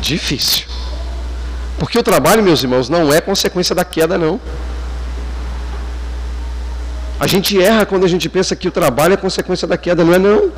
Difícil. 0.02 0.65
Porque 1.78 1.99
o 1.99 2.04
trabalho, 2.04 2.41
meus 2.41 2.63
irmãos, 2.63 2.88
não 2.88 3.13
é 3.13 3.19
consequência 3.19 3.75
da 3.75 3.84
queda, 3.84 4.17
não. 4.17 4.39
A 7.19 7.28
gente 7.28 7.62
erra 7.62 7.86
quando 7.86 8.06
a 8.06 8.08
gente 8.08 8.30
pensa 8.30 8.56
que 8.56 8.67
o 8.67 8.71
trabalho 8.71 9.13
é 9.13 9.17
consequência 9.17 9.67
da 9.67 9.78
queda, 9.78 10.04
não 10.04 10.13
é 10.13 10.19
não. 10.19 10.52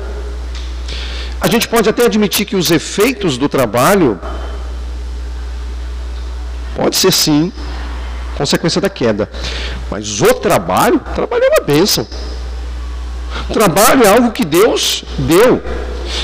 A 1.40 1.48
gente 1.48 1.66
pode 1.66 1.88
até 1.88 2.04
admitir 2.04 2.46
que 2.46 2.54
os 2.54 2.70
efeitos 2.70 3.36
do 3.36 3.48
trabalho 3.48 4.20
pode 6.74 6.96
ser 6.96 7.12
sim 7.12 7.52
consequência 8.36 8.80
da 8.80 8.88
queda. 8.88 9.30
Mas 9.90 10.20
o 10.20 10.34
trabalho, 10.34 10.96
o 10.96 11.14
trabalho 11.14 11.44
é 11.44 11.48
uma 11.48 11.66
bênção. 11.66 12.06
O 13.48 13.52
trabalho 13.52 14.04
é 14.04 14.08
algo 14.08 14.30
que 14.32 14.44
Deus 14.44 15.04
deu. 15.18 15.62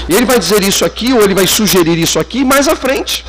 Ele 0.09 0.25
vai 0.25 0.39
dizer 0.39 0.63
isso 0.63 0.85
aqui, 0.85 1.13
ou 1.13 1.23
ele 1.23 1.35
vai 1.35 1.47
sugerir 1.47 1.99
isso 1.99 2.19
aqui 2.19 2.45
mais 2.45 2.69
à 2.69 2.77
frente. 2.77 3.25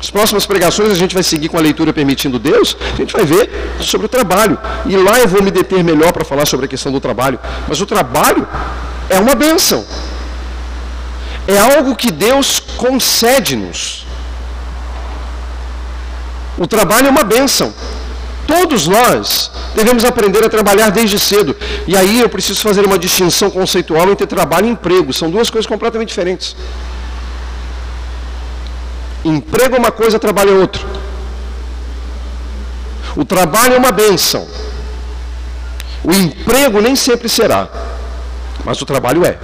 As 0.00 0.10
próximas 0.10 0.46
pregações 0.46 0.90
a 0.90 0.94
gente 0.94 1.12
vai 1.12 1.22
seguir 1.22 1.50
com 1.50 1.58
a 1.58 1.60
leitura 1.60 1.92
permitindo 1.92 2.38
Deus, 2.38 2.74
a 2.94 2.96
gente 2.96 3.12
vai 3.12 3.24
ver 3.24 3.50
sobre 3.80 4.06
o 4.06 4.08
trabalho. 4.08 4.58
E 4.86 4.96
lá 4.96 5.20
eu 5.20 5.28
vou 5.28 5.42
me 5.42 5.50
deter 5.50 5.84
melhor 5.84 6.10
para 6.10 6.24
falar 6.24 6.46
sobre 6.46 6.64
a 6.64 6.68
questão 6.68 6.90
do 6.90 7.00
trabalho. 7.00 7.38
Mas 7.68 7.80
o 7.80 7.86
trabalho 7.86 8.48
é 9.10 9.20
uma 9.20 9.34
bênção. 9.34 9.84
É 11.46 11.58
algo 11.58 11.94
que 11.94 12.10
Deus 12.10 12.60
concede-nos. 12.78 13.99
O 16.58 16.66
trabalho 16.66 17.06
é 17.06 17.10
uma 17.10 17.24
bênção. 17.24 17.72
Todos 18.46 18.88
nós 18.88 19.50
devemos 19.74 20.04
aprender 20.04 20.44
a 20.44 20.48
trabalhar 20.48 20.90
desde 20.90 21.18
cedo. 21.18 21.56
E 21.86 21.96
aí 21.96 22.20
eu 22.20 22.28
preciso 22.28 22.60
fazer 22.60 22.84
uma 22.84 22.98
distinção 22.98 23.50
conceitual 23.50 24.10
entre 24.10 24.26
trabalho 24.26 24.66
e 24.66 24.70
emprego. 24.70 25.12
São 25.12 25.30
duas 25.30 25.48
coisas 25.50 25.66
completamente 25.66 26.08
diferentes. 26.08 26.56
Emprego 29.24 29.76
é 29.76 29.78
uma 29.78 29.92
coisa, 29.92 30.18
trabalho 30.18 30.50
é 30.50 30.54
outra. 30.54 30.82
O 33.16 33.24
trabalho 33.24 33.74
é 33.74 33.78
uma 33.78 33.92
benção. 33.92 34.46
O 36.02 36.12
emprego 36.12 36.80
nem 36.80 36.96
sempre 36.96 37.28
será, 37.28 37.68
mas 38.64 38.80
o 38.80 38.86
trabalho 38.86 39.24
é. 39.24 39.38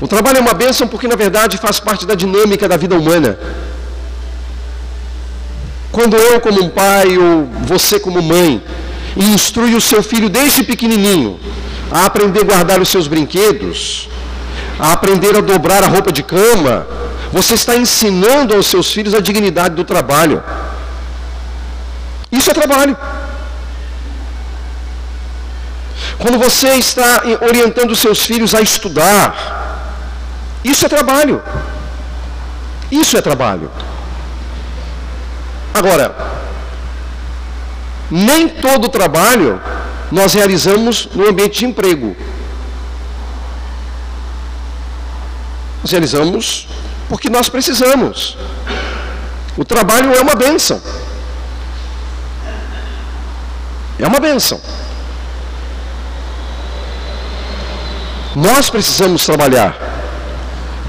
O 0.00 0.08
trabalho 0.08 0.38
é 0.38 0.40
uma 0.40 0.54
bênção 0.54 0.88
porque, 0.88 1.06
na 1.06 1.16
verdade, 1.16 1.58
faz 1.58 1.78
parte 1.78 2.06
da 2.06 2.14
dinâmica 2.14 2.66
da 2.66 2.76
vida 2.76 2.96
humana. 2.96 3.38
Quando 5.92 6.16
eu, 6.16 6.40
como 6.40 6.62
um 6.62 6.68
pai, 6.68 7.18
ou 7.18 7.46
você, 7.64 7.98
como 7.98 8.22
mãe, 8.22 8.62
instrui 9.16 9.74
o 9.74 9.80
seu 9.80 10.02
filho 10.02 10.28
desde 10.28 10.62
pequenininho 10.62 11.38
a 11.90 12.06
aprender 12.06 12.40
a 12.40 12.44
guardar 12.44 12.80
os 12.80 12.88
seus 12.88 13.08
brinquedos, 13.08 14.08
a 14.78 14.92
aprender 14.92 15.36
a 15.36 15.40
dobrar 15.40 15.82
a 15.82 15.88
roupa 15.88 16.12
de 16.12 16.22
cama, 16.22 16.86
você 17.32 17.54
está 17.54 17.76
ensinando 17.76 18.54
aos 18.54 18.66
seus 18.66 18.92
filhos 18.92 19.14
a 19.14 19.20
dignidade 19.20 19.74
do 19.74 19.84
trabalho. 19.84 20.42
Isso 22.30 22.50
é 22.50 22.54
trabalho. 22.54 22.96
Quando 26.18 26.38
você 26.38 26.74
está 26.74 27.22
orientando 27.40 27.90
os 27.90 27.98
seus 27.98 28.24
filhos 28.24 28.54
a 28.54 28.60
estudar, 28.60 29.80
isso 30.64 30.84
é 30.86 30.88
trabalho. 30.88 31.42
Isso 32.90 33.16
é 33.16 33.20
trabalho. 33.20 33.70
Agora, 35.72 36.14
nem 38.10 38.48
todo 38.48 38.88
trabalho 38.88 39.60
nós 40.10 40.34
realizamos 40.34 41.08
no 41.14 41.28
ambiente 41.28 41.60
de 41.60 41.66
emprego. 41.66 42.16
Nós 45.82 45.90
realizamos 45.92 46.68
porque 47.08 47.30
nós 47.30 47.48
precisamos. 47.48 48.36
O 49.56 49.64
trabalho 49.64 50.12
é 50.12 50.20
uma 50.20 50.34
benção. 50.34 50.80
É 53.98 54.06
uma 54.06 54.18
benção. 54.18 54.60
Nós 58.34 58.70
precisamos 58.70 59.24
trabalhar. 59.24 59.76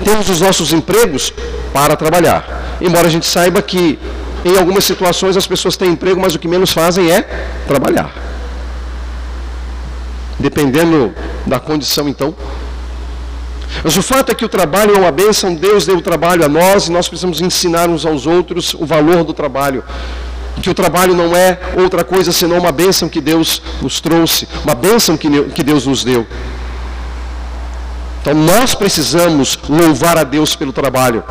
Temos 0.03 0.29
os 0.29 0.39
nossos 0.39 0.73
empregos 0.73 1.33
para 1.73 1.95
trabalhar. 1.95 2.77
Embora 2.79 3.07
a 3.07 3.11
gente 3.11 3.25
saiba 3.25 3.61
que 3.61 3.99
em 4.43 4.57
algumas 4.57 4.83
situações 4.83 5.37
as 5.37 5.47
pessoas 5.47 5.77
têm 5.77 5.91
emprego, 5.91 6.19
mas 6.19 6.35
o 6.35 6.39
que 6.39 6.47
menos 6.47 6.71
fazem 6.71 7.11
é 7.11 7.21
trabalhar. 7.67 8.11
Dependendo 10.39 11.13
da 11.45 11.59
condição, 11.59 12.09
então, 12.09 12.35
mas 13.83 13.95
o 13.95 14.03
fato 14.03 14.31
é 14.31 14.35
que 14.35 14.45
o 14.45 14.49
trabalho 14.49 14.95
é 14.95 14.99
uma 14.99 15.11
bênção, 15.11 15.55
Deus 15.55 15.85
deu 15.85 15.97
o 15.97 16.01
trabalho 16.01 16.43
a 16.43 16.49
nós 16.49 16.87
e 16.87 16.91
nós 16.91 17.07
precisamos 17.07 17.41
ensinar 17.41 17.89
uns 17.89 18.05
aos 18.05 18.27
outros 18.27 18.73
o 18.73 18.85
valor 18.85 19.23
do 19.23 19.33
trabalho. 19.33 19.83
Que 20.61 20.69
o 20.69 20.73
trabalho 20.73 21.15
não 21.15 21.35
é 21.35 21.57
outra 21.77 22.03
coisa 22.03 22.31
senão 22.31 22.59
uma 22.59 22.71
bênção 22.71 23.09
que 23.09 23.21
Deus 23.21 23.61
nos 23.81 23.99
trouxe, 23.99 24.47
uma 24.63 24.75
bênção 24.75 25.17
que 25.17 25.63
Deus 25.63 25.87
nos 25.87 26.03
deu. 26.03 26.27
Então 28.21 28.35
nós 28.35 28.75
precisamos 28.75 29.57
louvar 29.67 30.17
a 30.17 30.23
Deus 30.23 30.55
pelo 30.55 30.71
trabalho. 30.71 31.23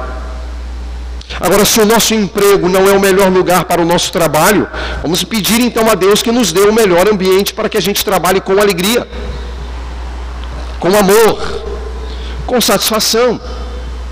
Agora, 1.41 1.65
se 1.65 1.81
o 1.81 1.87
nosso 1.87 2.13
emprego 2.13 2.69
não 2.69 2.87
é 2.87 2.93
o 2.93 3.01
melhor 3.01 3.31
lugar 3.31 3.65
para 3.65 3.81
o 3.81 3.85
nosso 3.85 4.13
trabalho, 4.13 4.69
vamos 5.01 5.25
pedir 5.25 5.59
então 5.61 5.91
a 5.91 5.95
Deus 5.95 6.23
que 6.23 6.31
nos 6.31 6.53
dê 6.53 6.61
o 6.61 6.73
melhor 6.73 7.09
ambiente 7.09 7.55
para 7.55 7.67
que 7.67 7.79
a 7.79 7.81
gente 7.81 8.05
trabalhe 8.05 8.43
com 8.43 8.53
alegria, 8.61 9.09
com 10.79 10.89
amor, 10.89 11.65
com 12.47 12.61
satisfação. 12.61 13.41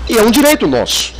E 0.09 0.17
é 0.17 0.23
um 0.23 0.31
direito 0.31 0.65
nosso. 0.65 1.13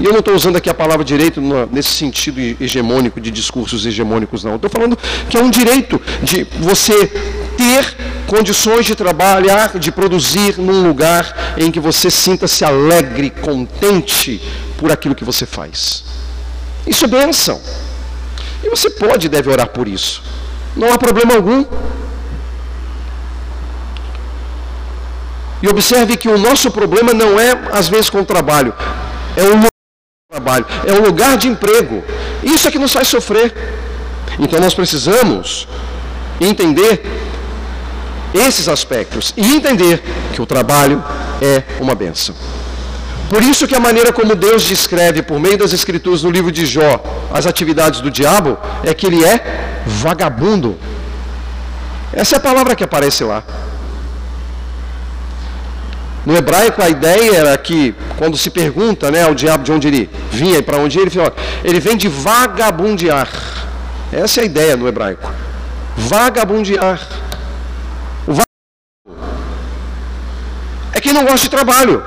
E 0.00 0.04
eu 0.04 0.12
não 0.12 0.20
estou 0.20 0.34
usando 0.34 0.56
aqui 0.56 0.70
a 0.70 0.74
palavra 0.74 1.04
direito 1.04 1.40
nesse 1.70 1.90
sentido 1.90 2.40
hegemônico, 2.40 3.20
de 3.20 3.30
discursos 3.30 3.84
hegemônicos, 3.84 4.42
não. 4.42 4.54
Estou 4.54 4.70
falando 4.70 4.96
que 5.28 5.36
é 5.36 5.42
um 5.42 5.50
direito 5.50 6.00
de 6.22 6.46
você 6.60 7.10
ter 7.58 7.96
condições 8.28 8.86
de 8.86 8.94
trabalhar, 8.94 9.76
de 9.78 9.90
produzir 9.90 10.56
num 10.58 10.86
lugar 10.86 11.54
em 11.58 11.72
que 11.72 11.80
você 11.80 12.08
sinta-se 12.08 12.64
alegre, 12.64 13.30
contente 13.30 14.40
por 14.78 14.92
aquilo 14.92 15.14
que 15.14 15.24
você 15.24 15.44
faz. 15.44 16.04
Isso 16.86 17.04
é 17.04 17.08
bênção. 17.08 17.60
E 18.62 18.70
você 18.70 18.88
pode 18.88 19.26
e 19.26 19.28
deve 19.28 19.50
orar 19.50 19.68
por 19.68 19.88
isso. 19.88 20.22
Não 20.76 20.92
há 20.92 20.96
problema 20.96 21.34
algum. 21.34 21.64
E 25.60 25.68
observe 25.68 26.16
que 26.16 26.28
o 26.28 26.38
nosso 26.38 26.70
problema 26.70 27.12
não 27.12 27.40
é, 27.40 27.50
às 27.72 27.88
vezes, 27.88 28.08
com 28.08 28.20
o 28.20 28.24
trabalho, 28.24 28.72
é 29.36 29.42
um 29.42 29.56
lugar 29.56 29.62
de 29.64 30.30
trabalho, 30.30 30.66
é 30.86 30.92
um 30.92 31.02
lugar 31.04 31.36
de 31.36 31.48
emprego. 31.48 32.04
Isso 32.44 32.68
é 32.68 32.70
que 32.70 32.78
nos 32.78 32.92
faz 32.92 33.08
sofrer. 33.08 33.52
Então 34.38 34.60
nós 34.60 34.72
precisamos 34.72 35.66
entender 36.40 37.02
esses 38.34 38.68
aspectos 38.68 39.32
e 39.36 39.54
entender 39.54 40.02
que 40.32 40.42
o 40.42 40.46
trabalho 40.46 41.02
é 41.40 41.62
uma 41.80 41.94
benção. 41.94 42.34
Por 43.28 43.42
isso 43.42 43.68
que 43.68 43.74
a 43.74 43.80
maneira 43.80 44.12
como 44.12 44.34
Deus 44.34 44.62
descreve 44.62 45.22
por 45.22 45.38
meio 45.38 45.58
das 45.58 45.72
escrituras 45.72 46.22
no 46.22 46.30
livro 46.30 46.50
de 46.50 46.64
Jó 46.64 47.02
as 47.32 47.46
atividades 47.46 48.00
do 48.00 48.10
diabo 48.10 48.56
é 48.82 48.94
que 48.94 49.06
ele 49.06 49.22
é 49.24 49.82
vagabundo. 49.86 50.78
Essa 52.12 52.36
é 52.36 52.38
a 52.38 52.40
palavra 52.40 52.74
que 52.74 52.82
aparece 52.82 53.22
lá. 53.24 53.42
No 56.24 56.36
hebraico, 56.36 56.82
a 56.82 56.88
ideia 56.90 57.36
era 57.36 57.56
que, 57.56 57.94
quando 58.18 58.36
se 58.36 58.50
pergunta 58.50 59.10
né, 59.10 59.22
ao 59.24 59.34
diabo 59.34 59.64
de 59.64 59.72
onde 59.72 59.88
ele 59.88 60.10
vinha 60.30 60.58
e 60.58 60.62
para 60.62 60.76
onde 60.76 60.98
ele, 60.98 61.10
ele, 61.10 61.32
ele 61.64 61.80
vem 61.80 61.96
de 61.96 62.08
vagabundear. 62.08 63.28
Essa 64.12 64.40
é 64.40 64.42
a 64.42 64.46
ideia 64.46 64.76
no 64.76 64.86
hebraico. 64.86 65.30
Vagabundear. 65.96 67.00
O 68.26 68.34
vagabundo 68.34 69.28
é 70.92 71.00
que 71.00 71.12
não 71.12 71.17
gosta 71.28 71.40
de 71.40 71.50
trabalho, 71.50 72.02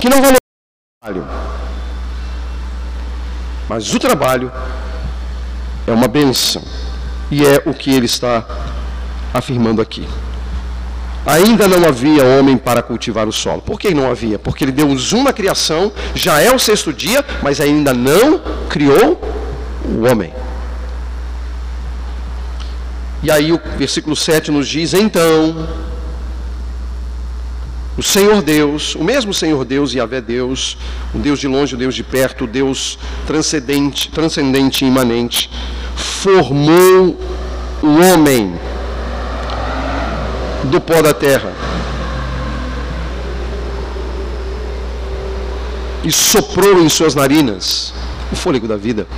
que 0.00 0.08
não 0.08 0.16
valoriza 0.16 0.38
o 0.40 1.00
trabalho. 1.00 1.28
Mas 3.68 3.94
o 3.94 3.98
trabalho 3.98 4.52
é 5.86 5.92
uma 5.92 6.08
benção 6.08 6.62
e 7.30 7.44
é 7.46 7.62
o 7.66 7.72
que 7.72 7.94
ele 7.94 8.06
está 8.06 8.44
afirmando 9.32 9.80
aqui. 9.80 10.08
Ainda 11.24 11.68
não 11.68 11.86
havia 11.86 12.24
homem 12.24 12.56
para 12.56 12.82
cultivar 12.82 13.28
o 13.28 13.32
solo. 13.32 13.60
Por 13.60 13.78
que 13.78 13.92
não 13.92 14.10
havia? 14.10 14.38
Porque 14.38 14.64
ele 14.64 14.72
deu 14.72 14.88
um 14.88 15.22
na 15.22 15.32
criação, 15.32 15.92
já 16.14 16.40
é 16.40 16.52
o 16.52 16.58
sexto 16.58 16.92
dia, 16.92 17.24
mas 17.42 17.60
ainda 17.60 17.92
não 17.92 18.40
criou 18.68 19.20
o 19.84 20.10
homem. 20.10 20.32
E 23.22 23.30
aí 23.30 23.52
o 23.52 23.60
versículo 23.76 24.16
7 24.16 24.50
nos 24.50 24.66
diz: 24.68 24.94
Então, 24.94 25.68
o 27.98 28.02
Senhor 28.02 28.40
Deus, 28.42 28.94
o 28.94 29.02
mesmo 29.02 29.34
Senhor 29.34 29.64
Deus, 29.64 29.92
e 29.92 29.98
Yahvé 29.98 30.20
Deus, 30.20 30.78
o 31.12 31.18
Deus 31.18 31.40
de 31.40 31.48
longe, 31.48 31.74
o 31.74 31.78
Deus 31.78 31.96
de 31.96 32.04
perto, 32.04 32.44
o 32.44 32.46
Deus 32.46 32.96
transcendente, 33.26 34.08
transcendente 34.08 34.84
e 34.84 34.88
imanente, 34.88 35.50
formou 35.96 37.18
o 37.82 38.00
homem 38.00 38.54
do 40.70 40.80
pó 40.80 41.02
da 41.02 41.12
terra 41.12 41.52
e 46.04 46.12
soprou 46.12 46.80
em 46.80 46.88
suas 46.88 47.16
narinas 47.16 47.92
o 48.30 48.36
fôlego 48.36 48.68
da 48.68 48.76
vida 48.76 49.08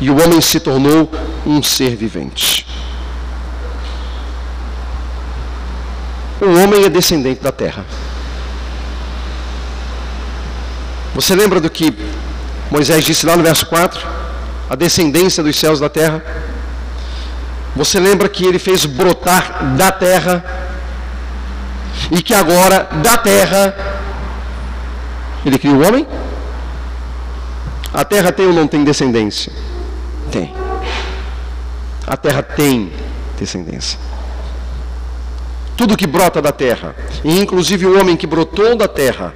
e 0.00 0.10
o 0.10 0.22
homem 0.22 0.40
se 0.40 0.60
tornou 0.60 1.10
um 1.46 1.62
ser 1.62 1.96
vivente. 1.96 2.66
O 6.40 6.62
homem 6.62 6.84
é 6.84 6.88
descendente 6.88 7.42
da 7.42 7.50
terra. 7.50 7.84
Você 11.14 11.34
lembra 11.34 11.60
do 11.60 11.68
que 11.68 11.92
Moisés 12.70 13.04
disse 13.04 13.26
lá 13.26 13.36
no 13.36 13.42
verso 13.42 13.66
4? 13.66 14.06
A 14.70 14.76
descendência 14.76 15.42
dos 15.42 15.58
céus 15.58 15.80
da 15.80 15.88
terra. 15.88 16.22
Você 17.74 17.98
lembra 17.98 18.28
que 18.28 18.44
ele 18.44 18.58
fez 18.58 18.86
brotar 18.86 19.76
da 19.76 19.90
terra 19.90 20.44
e 22.10 22.22
que 22.22 22.34
agora 22.34 22.88
da 23.02 23.16
terra 23.16 23.74
ele 25.44 25.58
criou 25.58 25.76
o 25.76 25.86
homem? 25.86 26.06
A 27.92 28.04
terra 28.04 28.30
tem 28.30 28.46
ou 28.46 28.52
não 28.52 28.68
tem 28.68 28.84
descendência? 28.84 29.52
Tem. 30.30 30.54
A 32.06 32.16
terra 32.16 32.42
tem 32.42 32.92
descendência. 33.38 33.98
Tudo 35.78 35.96
que 35.96 36.08
brota 36.08 36.42
da 36.42 36.50
terra, 36.50 36.96
e 37.24 37.38
inclusive 37.38 37.86
o 37.86 38.00
homem 38.00 38.16
que 38.16 38.26
brotou 38.26 38.74
da 38.74 38.88
terra, 38.88 39.32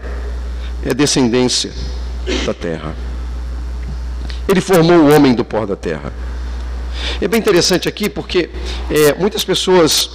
é 0.85 0.92
descendência 0.92 1.70
da 2.44 2.52
terra. 2.52 2.96
Ele 4.48 4.61
formou 4.61 4.96
o 4.96 5.14
homem 5.14 5.35
do 5.35 5.44
pó 5.44 5.64
da 5.64 5.76
terra. 5.76 6.12
É 7.20 7.28
bem 7.28 7.38
interessante 7.38 7.88
aqui 7.88 8.09
porque 8.09 8.50
é, 8.90 9.14
muitas 9.14 9.44
pessoas, 9.44 10.11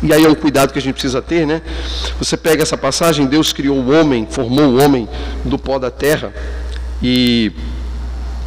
e 0.00 0.12
aí 0.12 0.24
é 0.24 0.28
um 0.28 0.36
cuidado 0.36 0.72
que 0.72 0.78
a 0.78 0.82
gente 0.82 0.94
precisa 0.94 1.20
ter, 1.20 1.44
né? 1.44 1.62
Você 2.20 2.36
pega 2.36 2.62
essa 2.62 2.76
passagem, 2.76 3.26
Deus 3.26 3.52
criou 3.52 3.78
o 3.78 3.90
homem, 3.90 4.28
formou 4.30 4.66
o 4.66 4.80
homem 4.80 5.08
do 5.44 5.58
pó 5.58 5.80
da 5.80 5.90
terra, 5.90 6.32
e 7.02 7.50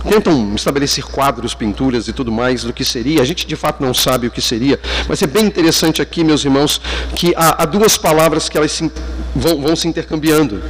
tentam 0.07 0.53
estabelecer 0.55 1.03
quadros, 1.03 1.53
pinturas 1.53 2.07
e 2.07 2.13
tudo 2.13 2.31
mais 2.31 2.63
do 2.63 2.73
que 2.73 2.83
seria. 2.85 3.21
A 3.21 3.25
gente 3.25 3.45
de 3.45 3.55
fato 3.55 3.83
não 3.83 3.93
sabe 3.93 4.27
o 4.27 4.31
que 4.31 4.41
seria, 4.41 4.79
mas 5.07 5.21
é 5.21 5.27
bem 5.27 5.45
interessante 5.45 6.01
aqui, 6.01 6.23
meus 6.23 6.43
irmãos, 6.43 6.81
que 7.15 7.33
há, 7.35 7.63
há 7.63 7.65
duas 7.65 7.97
palavras 7.97 8.49
que 8.49 8.57
elas 8.57 8.71
se, 8.71 8.91
vão, 9.35 9.61
vão 9.61 9.75
se 9.75 9.87
intercambiando. 9.87 10.61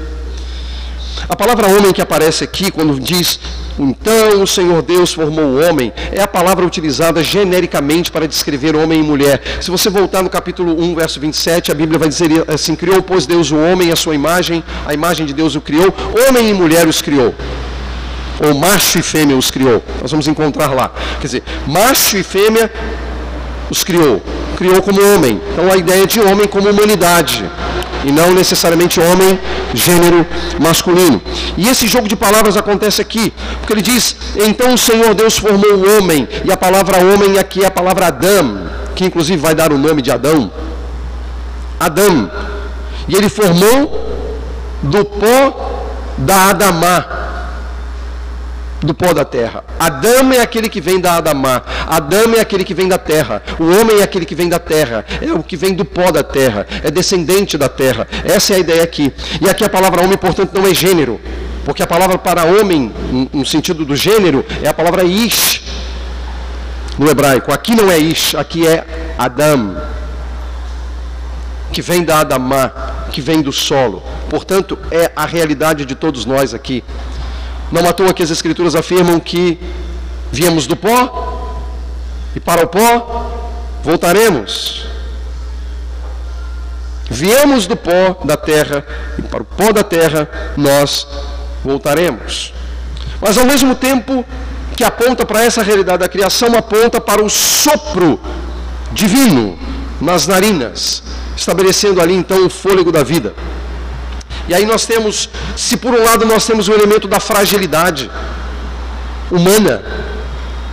A 1.30 1.36
palavra 1.36 1.68
homem 1.68 1.92
que 1.92 2.02
aparece 2.02 2.44
aqui, 2.44 2.72
quando 2.72 3.00
diz 3.00 3.40
então 3.80 4.42
o 4.42 4.48
Senhor 4.48 4.82
Deus 4.82 5.14
formou 5.14 5.46
o 5.46 5.62
homem, 5.64 5.94
é 6.12 6.22
a 6.22 6.28
palavra 6.28 6.66
utilizada 6.66 7.24
genericamente 7.24 8.12
para 8.12 8.28
descrever 8.28 8.76
homem 8.76 9.00
e 9.00 9.04
mulher. 9.04 9.42
Se 9.62 9.70
você 9.70 9.90
voltar 9.90 10.24
no 10.24 10.30
capítulo 10.30 10.82
1, 10.82 10.96
verso 10.96 11.20
27, 11.20 11.72
a 11.72 11.76
Bíblia 11.76 12.00
vai 12.00 12.10
dizer 12.10 12.44
assim: 12.48 12.76
Criou, 12.76 13.04
pois 13.04 13.28
Deus 13.28 13.52
o 13.52 13.58
homem, 13.58 13.92
a 13.92 13.96
sua 13.96 14.16
imagem, 14.16 14.64
a 14.86 14.94
imagem 14.94 15.26
de 15.26 15.34
Deus 15.34 15.56
o 15.56 15.62
criou, 15.62 15.94
homem 16.28 16.50
e 16.50 16.54
mulher 16.54 16.88
os 16.88 17.02
criou 17.02 17.36
ou 18.40 18.54
macho 18.54 19.00
e 19.00 19.02
fêmea 19.02 19.36
os 19.36 19.50
criou. 19.50 19.84
Nós 20.02 20.12
vamos 20.12 20.28
encontrar 20.28 20.74
lá. 20.74 20.92
Quer 21.20 21.28
dizer, 21.28 21.44
macho 21.66 22.18
e 22.18 22.24
fêmea 22.24 22.72
os 23.70 23.84
criou. 23.84 24.22
Criou 24.56 24.82
como 24.82 25.00
homem. 25.14 25.42
Então 25.52 25.72
a 25.72 25.78
ideia 25.78 26.06
de 26.06 26.20
homem 26.20 26.48
como 26.48 26.70
humanidade. 26.70 27.44
E 28.06 28.12
não 28.12 28.34
necessariamente 28.34 29.00
homem, 29.00 29.40
gênero 29.74 30.26
masculino. 30.60 31.22
E 31.58 31.68
esse 31.68 31.88
jogo 31.88 32.08
de 32.08 32.16
palavras 32.16 32.56
acontece 32.56 33.02
aqui. 33.02 33.34
Porque 33.60 33.74
ele 33.74 33.82
diz: 33.82 34.16
Então 34.36 34.74
o 34.74 34.78
Senhor 34.78 35.14
Deus 35.14 35.38
formou 35.38 35.74
o 35.74 35.98
homem. 35.98 36.28
E 36.46 36.52
a 36.52 36.58
palavra 36.58 37.00
homem 37.00 37.38
aqui 37.38 37.64
é 37.64 37.68
a 37.68 37.72
palavra 37.72 38.08
Adão. 38.08 38.68
Que 38.96 39.06
inclusive 39.06 39.38
vai 39.38 39.56
dar 39.56 39.72
o 39.72 39.78
nome 39.78 40.02
de 40.02 40.12
Adão. 40.12 40.52
Adão. 41.80 42.32
E 43.08 43.16
ele 43.16 43.30
formou 43.30 44.06
do 44.84 45.04
pó 45.06 45.84
da 46.18 46.50
Adamá 46.50 47.27
do 48.82 48.94
pó 48.94 49.14
da 49.14 49.26
terra. 49.26 49.64
Adão 49.80 50.32
é 50.32 50.40
aquele 50.40 50.70
que 50.70 50.80
vem 50.80 51.00
da 51.00 51.16
Adamá. 51.16 51.62
Adão 51.88 52.34
é 52.36 52.40
aquele 52.40 52.64
que 52.64 52.74
vem 52.74 52.88
da 52.88 52.98
terra. 52.98 53.42
O 53.60 53.64
homem 53.64 54.00
é 54.00 54.04
aquele 54.04 54.26
que 54.26 54.36
vem 54.36 54.48
da 54.48 54.60
terra. 54.60 55.06
É 55.22 55.32
o 55.34 55.44
que 55.44 55.58
vem 55.58 55.74
do 55.74 55.84
pó 55.84 56.12
da 56.12 56.24
terra. 56.24 56.68
É 56.84 56.92
descendente 56.92 57.58
da 57.58 57.68
terra. 57.68 58.08
Essa 58.24 58.54
é 58.54 58.58
a 58.58 58.60
ideia 58.60 58.84
aqui. 58.84 59.12
E 59.42 59.50
aqui 59.50 59.64
a 59.64 59.70
palavra 59.70 60.04
homem, 60.04 60.18
portanto, 60.18 60.54
não 60.54 60.68
é 60.68 60.74
gênero. 60.74 61.20
Porque 61.66 61.84
a 61.84 61.88
palavra 61.88 62.18
para 62.18 62.46
homem, 62.46 62.92
no 63.34 63.46
sentido 63.46 63.84
do 63.84 63.96
gênero, 63.96 64.46
é 64.62 64.68
a 64.68 64.74
palavra 64.74 65.04
ish. 65.04 65.64
No 66.98 67.10
hebraico. 67.10 67.52
Aqui 67.52 67.76
não 67.76 67.92
é 67.92 67.98
ish, 67.98 68.36
aqui 68.36 68.68
é 68.68 68.86
Adão. 69.18 69.76
Que 71.72 71.82
vem 71.82 72.04
da 72.04 72.20
Adamá, 72.20 72.72
que 73.12 73.22
vem 73.22 73.42
do 73.42 73.52
solo. 73.52 74.02
Portanto, 74.30 74.78
é 74.90 75.12
a 75.16 75.26
realidade 75.26 75.84
de 75.84 75.94
todos 75.94 76.26
nós 76.26 76.54
aqui. 76.54 76.84
Não 77.72 77.88
à 77.88 77.94
toa 77.94 78.14
que 78.14 78.24
as 78.24 78.30
Escrituras 78.30 78.76
afirmam 78.76 79.20
que 79.20 79.60
viemos 80.32 80.68
do 80.68 80.76
pó 80.76 81.52
e 82.36 82.40
para 82.40 82.64
o 82.64 82.68
pó 82.68 83.32
voltaremos. 83.84 84.86
Viemos 87.10 87.68
do 87.68 87.76
pó 87.76 88.20
da 88.24 88.36
terra 88.38 88.86
e 89.18 89.22
para 89.22 89.42
o 89.42 89.46
pó 89.46 89.72
da 89.72 89.84
terra 89.84 90.30
nós 90.58 91.08
voltaremos. 91.64 92.54
Mas 93.22 93.38
ao 93.38 93.46
mesmo 93.46 93.76
tempo 93.76 94.26
que 94.76 94.84
aponta 94.84 95.26
para 95.26 95.44
essa 95.44 95.64
realidade 95.64 96.00
da 96.00 96.08
criação, 96.08 96.56
aponta 96.56 97.02
para 97.02 97.24
o 97.24 97.30
sopro 97.30 98.20
divino 98.92 99.58
nas 100.00 100.28
narinas, 100.28 101.02
estabelecendo 101.36 102.00
ali 102.00 102.14
então 102.14 102.46
o 102.46 102.50
fôlego 102.50 102.92
da 102.92 103.04
vida. 103.04 103.34
E 104.48 104.54
aí 104.54 104.66
nós 104.66 104.86
temos, 104.86 105.30
se 105.56 105.78
por 105.78 105.94
um 105.94 106.04
lado 106.04 106.26
nós 106.26 106.46
temos 106.46 106.68
o 106.68 106.74
elemento 106.74 107.08
da 107.08 107.20
fragilidade 107.20 108.10
humana, 109.30 109.84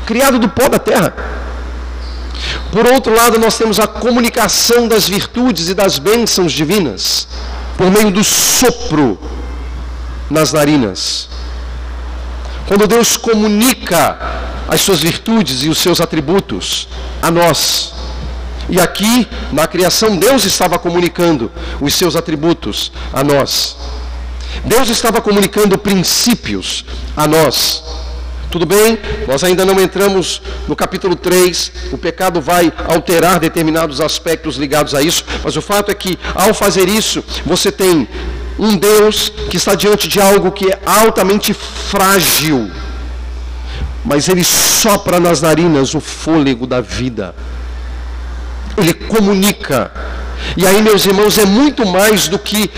criado 0.06 0.38
do 0.38 0.48
pó 0.48 0.68
da 0.68 0.78
terra. 0.78 1.14
Por 2.70 2.86
outro 2.86 3.14
lado, 3.14 3.38
nós 3.38 3.56
temos 3.56 3.78
a 3.78 3.86
comunicação 3.86 4.86
das 4.86 5.08
virtudes 5.08 5.68
e 5.68 5.74
das 5.74 5.98
bênçãos 5.98 6.52
divinas, 6.52 7.26
por 7.76 7.90
meio 7.90 8.10
do 8.10 8.22
sopro 8.22 9.18
nas 10.30 10.52
narinas. 10.52 11.28
Quando 12.66 12.86
Deus 12.86 13.16
comunica 13.16 14.18
as 14.68 14.80
suas 14.80 15.00
virtudes 15.00 15.62
e 15.62 15.68
os 15.68 15.78
seus 15.78 16.00
atributos 16.00 16.88
a 17.20 17.30
nós, 17.30 17.92
e 18.68 18.80
aqui, 18.80 19.28
na 19.52 19.66
criação, 19.66 20.16
Deus 20.16 20.44
estava 20.44 20.78
comunicando 20.78 21.50
os 21.80 21.94
seus 21.94 22.16
atributos 22.16 22.90
a 23.12 23.22
nós. 23.22 23.76
Deus 24.64 24.88
estava 24.88 25.20
comunicando 25.20 25.78
princípios 25.78 26.84
a 27.16 27.26
nós. 27.26 27.82
Tudo 28.50 28.64
bem, 28.64 28.98
nós 29.26 29.42
ainda 29.42 29.64
não 29.64 29.80
entramos 29.80 30.40
no 30.68 30.76
capítulo 30.76 31.16
3, 31.16 31.72
o 31.92 31.98
pecado 31.98 32.40
vai 32.40 32.72
alterar 32.86 33.40
determinados 33.40 34.00
aspectos 34.00 34.56
ligados 34.56 34.94
a 34.94 35.02
isso, 35.02 35.24
mas 35.42 35.56
o 35.56 35.62
fato 35.62 35.90
é 35.90 35.94
que, 35.94 36.16
ao 36.34 36.54
fazer 36.54 36.88
isso, 36.88 37.22
você 37.44 37.72
tem 37.72 38.08
um 38.56 38.76
Deus 38.76 39.32
que 39.50 39.56
está 39.56 39.74
diante 39.74 40.06
de 40.06 40.20
algo 40.20 40.52
que 40.52 40.70
é 40.70 40.78
altamente 40.86 41.52
frágil, 41.52 42.70
mas 44.04 44.28
ele 44.28 44.44
sopra 44.44 45.18
nas 45.18 45.42
narinas 45.42 45.92
o 45.92 46.00
fôlego 46.00 46.64
da 46.64 46.80
vida 46.80 47.34
ele 48.76 48.94
comunica. 48.94 49.90
E 50.56 50.66
aí, 50.66 50.82
meus 50.82 51.06
irmãos, 51.06 51.38
é 51.38 51.46
muito 51.46 51.86
mais 51.86 52.28
do 52.28 52.38
que 52.38 52.70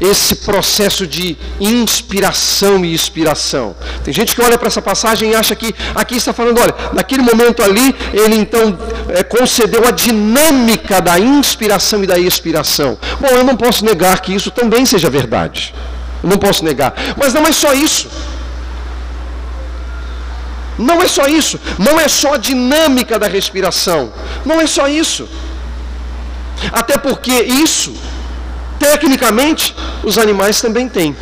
esse 0.00 0.36
processo 0.36 1.06
de 1.06 1.36
inspiração 1.58 2.84
e 2.84 2.94
expiração. 2.94 3.74
Tem 4.04 4.12
gente 4.12 4.34
que 4.34 4.42
olha 4.42 4.58
para 4.58 4.68
essa 4.68 4.82
passagem 4.82 5.30
e 5.30 5.34
acha 5.34 5.54
que 5.54 5.74
aqui 5.94 6.16
está 6.16 6.32
falando, 6.32 6.60
olha, 6.60 6.74
naquele 6.92 7.22
momento 7.22 7.62
ali, 7.62 7.94
ele 8.12 8.36
então 8.36 8.78
é, 9.08 9.22
concedeu 9.22 9.86
a 9.86 9.90
dinâmica 9.90 11.00
da 11.00 11.18
inspiração 11.18 12.04
e 12.04 12.06
da 12.06 12.18
expiração. 12.18 12.98
Bom, 13.20 13.28
eu 13.28 13.44
não 13.44 13.56
posso 13.56 13.84
negar 13.84 14.20
que 14.20 14.34
isso 14.34 14.50
também 14.50 14.84
seja 14.84 15.08
verdade. 15.08 15.74
Eu 16.22 16.28
não 16.28 16.38
posso 16.38 16.64
negar. 16.64 16.94
Mas 17.16 17.32
não 17.32 17.46
é 17.46 17.52
só 17.52 17.72
isso. 17.72 18.08
Não 20.78 21.00
é 21.02 21.08
só 21.08 21.26
isso. 21.26 21.60
Não 21.78 21.98
é 21.98 22.08
só 22.08 22.34
a 22.34 22.38
dinâmica 22.38 23.18
da 23.18 23.28
respiração. 23.28 24.12
Não 24.44 24.60
é 24.60 24.66
só 24.66 24.88
isso. 24.88 25.28
Até 26.72 26.96
porque 26.96 27.32
isso 27.32 27.94
Tecnicamente, 28.78 29.74
os 30.02 30.18
animais 30.18 30.60
também 30.60 30.88
têm. 30.88 31.16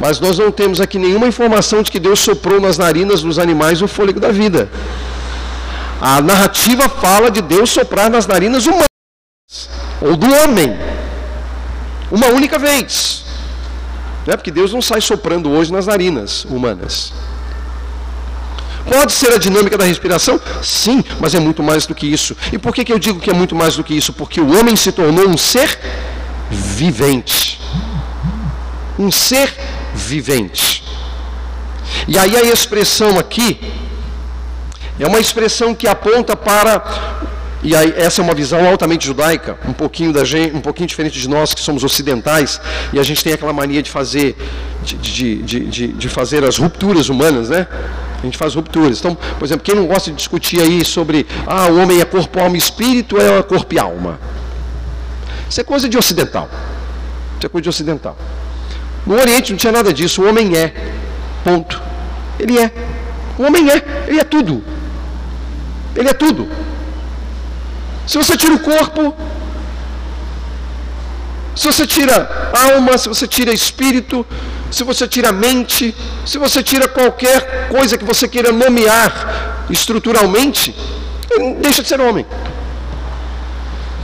Mas 0.00 0.20
nós 0.20 0.38
não 0.38 0.50
temos 0.50 0.80
aqui 0.80 0.98
nenhuma 0.98 1.26
informação 1.26 1.82
de 1.82 1.90
que 1.90 2.00
Deus 2.00 2.20
soprou 2.20 2.60
nas 2.60 2.78
narinas 2.78 3.22
dos 3.22 3.38
animais 3.38 3.82
o 3.82 3.88
fôlego 3.88 4.20
da 4.20 4.30
vida. 4.30 4.68
A 6.00 6.20
narrativa 6.20 6.88
fala 6.88 7.30
de 7.30 7.40
Deus 7.40 7.70
soprar 7.70 8.10
nas 8.10 8.26
narinas 8.26 8.66
humanas, 8.66 8.88
ou 10.00 10.16
do 10.16 10.26
homem, 10.26 10.76
uma 12.10 12.26
única 12.28 12.58
vez. 12.58 13.24
Não 14.26 14.34
é 14.34 14.36
porque 14.36 14.50
Deus 14.50 14.72
não 14.72 14.82
sai 14.82 15.00
soprando 15.00 15.50
hoje 15.50 15.72
nas 15.72 15.86
narinas 15.86 16.44
humanas. 16.44 17.12
Pode 18.84 19.12
ser 19.12 19.32
a 19.32 19.38
dinâmica 19.38 19.78
da 19.78 19.84
respiração? 19.84 20.40
Sim, 20.62 21.02
mas 21.18 21.34
é 21.34 21.40
muito 21.40 21.62
mais 21.62 21.86
do 21.86 21.94
que 21.94 22.06
isso. 22.06 22.36
E 22.52 22.58
por 22.58 22.74
que, 22.74 22.84
que 22.84 22.92
eu 22.92 22.98
digo 22.98 23.20
que 23.20 23.30
é 23.30 23.34
muito 23.34 23.54
mais 23.54 23.76
do 23.76 23.84
que 23.84 23.94
isso? 23.94 24.12
Porque 24.12 24.40
o 24.40 24.58
homem 24.58 24.76
se 24.76 24.92
tornou 24.92 25.28
um 25.28 25.36
ser 25.36 25.78
vivente. 26.50 27.60
Um 28.98 29.10
ser 29.10 29.52
vivente. 29.94 30.84
E 32.06 32.18
aí 32.18 32.36
a 32.36 32.42
expressão 32.42 33.18
aqui 33.18 33.58
é 34.98 35.06
uma 35.06 35.18
expressão 35.18 35.74
que 35.74 35.88
aponta 35.88 36.36
para 36.36 37.24
e 37.64 37.74
aí, 37.74 37.94
essa 37.96 38.20
é 38.20 38.22
uma 38.22 38.34
visão 38.34 38.68
altamente 38.68 39.06
judaica, 39.06 39.58
um 39.66 39.72
pouquinho 39.72 40.12
da 40.12 40.22
gente, 40.22 40.54
um 40.54 40.60
pouquinho 40.60 40.86
diferente 40.86 41.18
de 41.18 41.26
nós 41.26 41.54
que 41.54 41.62
somos 41.62 41.82
ocidentais, 41.82 42.60
e 42.92 43.00
a 43.00 43.02
gente 43.02 43.24
tem 43.24 43.32
aquela 43.32 43.54
mania 43.54 43.82
de 43.82 43.90
fazer, 43.90 44.36
de, 44.82 44.96
de, 44.98 45.66
de, 45.66 45.88
de, 45.88 46.08
fazer 46.10 46.44
as 46.44 46.58
rupturas 46.58 47.08
humanas, 47.08 47.48
né? 47.48 47.66
A 48.18 48.24
gente 48.24 48.38
faz 48.38 48.54
rupturas. 48.54 48.98
Então, 48.98 49.16
por 49.38 49.44
exemplo, 49.44 49.64
quem 49.64 49.74
não 49.74 49.86
gosta 49.86 50.10
de 50.10 50.16
discutir 50.16 50.60
aí 50.60 50.84
sobre 50.84 51.26
ah, 51.46 51.66
o 51.66 51.78
homem 51.80 52.00
é 52.00 52.04
corpo, 52.04 52.38
alma 52.40 52.56
e 52.56 52.58
espírito, 52.58 53.16
é 53.20 53.42
corpo 53.42 53.74
e 53.74 53.78
alma. 53.78 54.18
Isso 55.48 55.60
é 55.60 55.64
coisa 55.64 55.88
de 55.88 55.98
ocidental. 55.98 56.48
Isso 57.36 57.46
é 57.46 57.48
coisa 57.48 57.62
de 57.62 57.68
ocidental. 57.68 58.16
No 59.06 59.14
Oriente 59.20 59.52
não 59.52 59.58
tinha 59.58 59.72
nada 59.72 59.92
disso. 59.92 60.22
O 60.22 60.28
homem 60.28 60.56
é. 60.56 60.72
Ponto. 61.44 61.80
Ele 62.38 62.58
é. 62.58 62.72
O 63.38 63.42
homem 63.42 63.68
é. 63.70 64.04
Ele 64.08 64.18
é 64.18 64.24
tudo. 64.24 64.64
Ele 65.94 66.08
é 66.08 66.14
tudo. 66.14 66.48
Se 68.06 68.18
você 68.18 68.36
tira 68.36 68.54
o 68.54 68.58
corpo, 68.58 69.14
se 71.54 71.66
você 71.66 71.86
tira 71.86 72.50
alma, 72.72 72.98
se 72.98 73.08
você 73.08 73.26
tira 73.26 73.52
espírito, 73.52 74.26
se 74.70 74.82
você 74.82 75.06
tira 75.06 75.30
mente, 75.30 75.94
se 76.26 76.36
você 76.36 76.62
tira 76.62 76.88
qualquer 76.88 77.68
coisa 77.68 77.96
que 77.96 78.04
você 78.04 78.26
queira 78.26 78.50
nomear 78.50 79.66
estruturalmente, 79.70 80.74
deixa 81.60 81.82
de 81.82 81.88
ser 81.88 82.00
homem. 82.00 82.26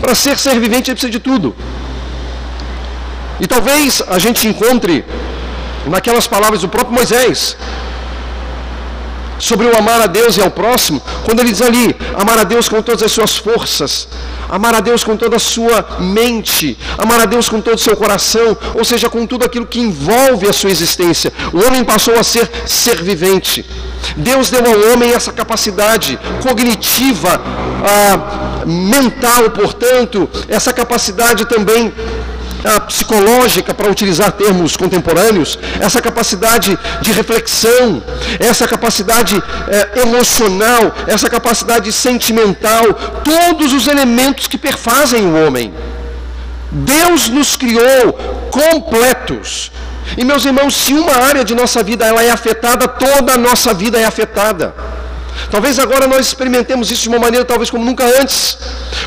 Para 0.01 0.15
ser 0.15 0.39
ser 0.39 0.59
vivente, 0.61 0.91
ele 0.91 0.95
precisa 0.95 1.11
de 1.11 1.19
tudo. 1.19 1.55
E 3.41 3.47
talvez 3.47 4.03
a 4.07 4.19
gente 4.19 4.47
encontre 4.47 5.05
naquelas 5.87 6.27
palavras 6.27 6.61
do 6.61 6.69
próprio 6.69 6.95
Moisés 6.95 7.57
sobre 9.41 9.67
o 9.67 9.77
amar 9.77 10.01
a 10.01 10.07
Deus 10.07 10.37
e 10.37 10.43
ao 10.43 10.51
próximo, 10.51 11.03
quando 11.25 11.41
ele 11.41 11.51
diz 11.51 11.63
ali: 11.63 11.97
amar 12.15 12.39
a 12.39 12.45
Deus 12.45 12.69
com 12.69 12.81
todas 12.83 13.03
as 13.03 13.11
suas 13.11 13.37
forças, 13.37 14.07
amar 14.49 14.75
a 14.75 14.81
Deus 14.81 15.03
com 15.03 15.17
toda 15.17 15.37
a 15.37 15.41
sua 15.41 15.97
mente, 15.99 16.79
amar 16.99 17.21
a 17.21 17.25
Deus 17.25 17.49
com 17.49 17.61
todo 17.61 17.77
o 17.77 17.79
seu 17.79 17.97
coração, 17.97 18.57
ou 18.75 18.85
seja, 18.85 19.09
com 19.09 19.27
tudo 19.27 19.45
aquilo 19.45 19.67
que 19.67 19.81
envolve 19.81 20.49
a 20.49 20.53
sua 20.53 20.71
existência. 20.71 21.33
O 21.53 21.67
homem 21.67 21.83
passou 21.83 22.19
a 22.19 22.23
ser 22.23 22.49
ser 22.67 23.03
vivente. 23.03 23.65
Deus 24.17 24.51
deu 24.51 24.65
ao 24.65 24.93
homem 24.93 25.13
essa 25.13 25.33
capacidade 25.33 26.19
cognitiva, 26.43 27.41
ah, 27.85 28.65
mental, 28.67 29.51
portanto, 29.51 30.29
essa 30.49 30.73
capacidade 30.73 31.45
também 31.47 31.93
psicológica, 32.87 33.73
para 33.73 33.91
utilizar 33.91 34.33
termos 34.33 34.77
contemporâneos, 34.77 35.59
essa 35.81 36.01
capacidade 36.01 36.79
de 37.01 37.13
reflexão, 37.13 38.03
essa 38.39 38.67
capacidade 38.67 39.43
eh, 39.69 40.03
emocional, 40.03 40.95
essa 41.07 41.29
capacidade 41.29 41.91
sentimental, 41.93 42.85
todos 43.25 43.73
os 43.73 43.87
elementos 43.87 44.47
que 44.47 44.59
perfazem 44.59 45.25
o 45.25 45.47
homem. 45.47 45.73
Deus 46.71 47.29
nos 47.29 47.57
criou 47.57 48.13
completos. 48.51 49.73
E 50.17 50.25
meus 50.25 50.45
irmãos, 50.45 50.75
se 50.75 50.93
uma 50.95 51.17
área 51.17 51.45
de 51.45 51.55
nossa 51.55 51.83
vida 51.83 52.05
ela 52.05 52.23
é 52.23 52.31
afetada, 52.31 52.87
toda 52.89 53.35
a 53.35 53.39
nossa 53.39 53.73
vida 53.73 53.99
é 53.99 54.05
afetada. 54.05 54.75
Talvez 55.51 55.79
agora 55.79 56.07
nós 56.07 56.27
experimentemos 56.27 56.91
isso 56.91 57.03
de 57.03 57.09
uma 57.09 57.19
maneira 57.19 57.45
talvez 57.45 57.71
como 57.71 57.85
nunca 57.85 58.05
antes. 58.21 58.59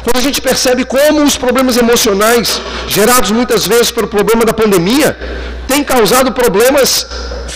Quando 0.03 0.17
a 0.17 0.21
gente 0.21 0.41
percebe 0.41 0.85
como 0.85 1.23
os 1.23 1.37
problemas 1.37 1.77
emocionais, 1.77 2.61
gerados 2.87 3.31
muitas 3.31 3.65
vezes 3.67 3.91
pelo 3.91 4.07
problema 4.07 4.45
da 4.45 4.53
pandemia, 4.53 5.17
têm 5.67 5.83
causado 5.83 6.31
problemas 6.31 7.07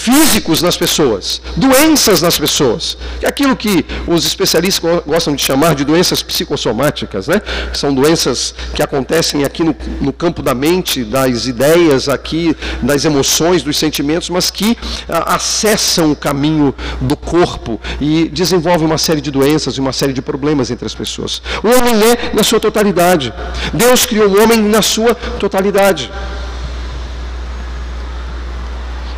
físicos 0.08 0.62
nas 0.62 0.78
pessoas, 0.78 1.42
doenças 1.58 2.22
nas 2.22 2.40
pessoas. 2.40 2.98
É 3.22 3.28
aquilo 3.28 3.58
que 3.58 3.86
os 4.08 4.26
especialistas 4.26 5.04
gostam 5.06 5.36
de 5.36 5.42
chamar 5.42 5.76
de 5.76 5.84
doenças 5.84 6.24
psicossomáticas, 6.24 7.28
né? 7.28 7.42
São 7.74 7.94
doenças 7.94 8.56
que 8.74 8.82
acontecem 8.82 9.44
aqui 9.44 9.66
no, 9.66 9.76
no 10.00 10.14
campo 10.14 10.42
da 10.42 10.54
mente, 10.54 11.04
das 11.04 11.46
ideias, 11.46 12.08
aqui 12.08 12.56
das 12.82 13.04
emoções, 13.04 13.64
dos 13.64 13.78
sentimentos, 13.78 14.30
mas 14.30 14.50
que 14.50 14.78
a, 15.10 15.36
acessam 15.36 16.14
o 16.14 16.16
caminho 16.16 16.74
do 17.02 17.18
corpo 17.18 17.78
e 18.00 18.30
desenvolvem 18.30 18.88
uma 18.88 18.98
série 18.98 19.20
de 19.20 19.30
doenças 19.30 19.76
e 19.76 19.82
uma 19.82 19.92
série 19.92 20.14
de 20.14 20.22
problemas 20.22 20.72
entre 20.72 20.86
as 20.86 20.96
pessoas. 20.96 21.42
O 21.62 21.68
homem 21.68 21.96
é 22.12 22.34
na 22.34 22.44
sua 22.44 22.62
totalidade. 22.62 23.34
Deus 23.74 24.06
criou 24.06 24.30
o 24.30 24.42
homem 24.42 24.62
na 24.62 24.82
sua 24.82 25.14
totalidade. 25.14 26.10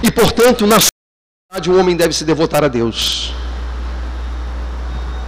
E, 0.01 0.11
portanto, 0.11 0.65
na 0.65 0.77
sociedade, 0.79 1.69
o 1.69 1.79
homem 1.79 1.95
deve 1.95 2.13
se 2.13 2.23
devotar 2.23 2.63
a 2.63 2.67
Deus. 2.67 3.33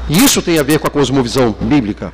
E 0.09 0.25
isso 0.25 0.41
tem 0.41 0.59
a 0.59 0.63
ver 0.63 0.77
com 0.77 0.87
a 0.87 0.89
cosmovisão 0.89 1.55
bíblica. 1.61 2.11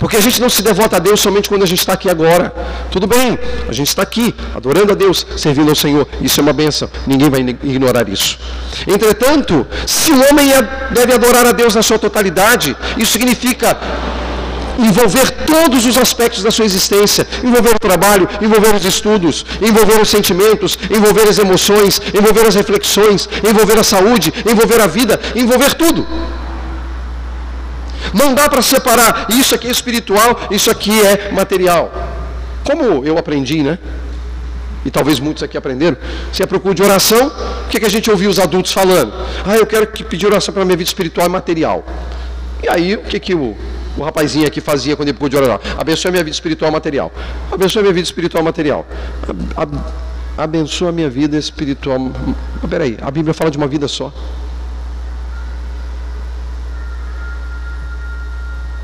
Porque 0.00 0.16
a 0.16 0.20
gente 0.20 0.40
não 0.40 0.48
se 0.48 0.62
devota 0.62 0.96
a 0.96 0.98
Deus 0.98 1.20
somente 1.20 1.48
quando 1.48 1.62
a 1.62 1.66
gente 1.66 1.78
está 1.78 1.92
aqui 1.92 2.10
agora. 2.10 2.52
Tudo 2.90 3.06
bem, 3.06 3.38
a 3.68 3.72
gente 3.72 3.88
está 3.88 4.02
aqui, 4.02 4.34
adorando 4.52 4.92
a 4.92 4.96
Deus, 4.96 5.24
servindo 5.36 5.68
ao 5.68 5.76
Senhor. 5.76 6.08
Isso 6.20 6.40
é 6.40 6.42
uma 6.42 6.52
benção. 6.52 6.90
Ninguém 7.06 7.30
vai 7.30 7.40
ignorar 7.40 8.08
isso. 8.08 8.36
Entretanto, 8.84 9.64
se 9.86 10.10
o 10.10 10.28
homem 10.28 10.52
é, 10.52 10.62
deve 10.90 11.12
adorar 11.12 11.46
a 11.46 11.52
Deus 11.52 11.74
na 11.74 11.84
sua 11.84 11.98
totalidade, 11.98 12.76
isso 12.96 13.12
significa 13.12 13.78
envolver 14.78 15.30
todos 15.46 15.84
os 15.86 15.96
aspectos 15.96 16.42
da 16.42 16.50
sua 16.50 16.64
existência, 16.64 17.26
envolver 17.42 17.74
o 17.74 17.78
trabalho, 17.78 18.28
envolver 18.40 18.74
os 18.74 18.84
estudos, 18.84 19.44
envolver 19.60 20.00
os 20.00 20.08
sentimentos, 20.08 20.78
envolver 20.90 21.28
as 21.28 21.38
emoções, 21.38 22.00
envolver 22.14 22.46
as 22.46 22.54
reflexões, 22.54 23.28
envolver 23.48 23.78
a 23.78 23.84
saúde, 23.84 24.32
envolver 24.50 24.80
a 24.80 24.86
vida, 24.86 25.20
envolver 25.34 25.74
tudo. 25.74 26.06
Não 28.12 28.34
dá 28.34 28.48
para 28.48 28.62
separar 28.62 29.26
isso 29.30 29.54
aqui 29.54 29.68
é 29.68 29.70
espiritual, 29.70 30.48
isso 30.50 30.70
aqui 30.70 31.00
é 31.00 31.32
material. 31.32 31.92
Como 32.64 33.04
eu 33.04 33.18
aprendi, 33.18 33.62
né? 33.62 33.78
E 34.84 34.90
talvez 34.90 35.18
muitos 35.18 35.42
aqui 35.42 35.56
aprenderam. 35.56 35.96
Se 36.32 36.42
é 36.42 36.46
procura 36.46 36.74
de 36.74 36.82
oração, 36.82 37.26
o 37.64 37.68
que, 37.68 37.80
que 37.80 37.86
a 37.86 37.90
gente 37.90 38.08
ouviu 38.10 38.30
os 38.30 38.38
adultos 38.38 38.72
falando? 38.72 39.12
Ah, 39.44 39.56
eu 39.56 39.66
quero 39.66 39.86
que 39.88 40.04
pedir 40.04 40.26
oração 40.26 40.54
para 40.54 40.64
minha 40.64 40.76
vida 40.76 40.88
espiritual 40.88 41.26
e 41.26 41.30
material. 41.30 41.84
E 42.62 42.68
aí, 42.68 42.94
o 42.94 43.02
que, 43.02 43.18
que 43.18 43.34
o 43.34 43.56
o 43.96 44.02
rapazinho 44.02 44.46
aqui 44.46 44.60
fazia 44.60 44.94
quando 44.94 45.08
ele 45.08 45.18
pôde 45.18 45.36
orar. 45.36 45.60
Abençoa 45.78 46.10
minha 46.10 46.22
vida 46.22 46.34
espiritual 46.34 46.70
material. 46.70 47.12
Abençoa 47.50 47.82
minha 47.82 47.94
vida 47.94 48.04
espiritual 48.04 48.44
material. 48.44 48.86
Abençoa 50.36 50.92
minha 50.92 51.08
vida 51.08 51.38
espiritual. 51.38 51.98
Mas 51.98 52.70
peraí, 52.70 52.98
a 53.00 53.10
Bíblia 53.10 53.32
fala 53.32 53.50
de 53.50 53.56
uma 53.56 53.66
vida 53.66 53.88
só. 53.88 54.12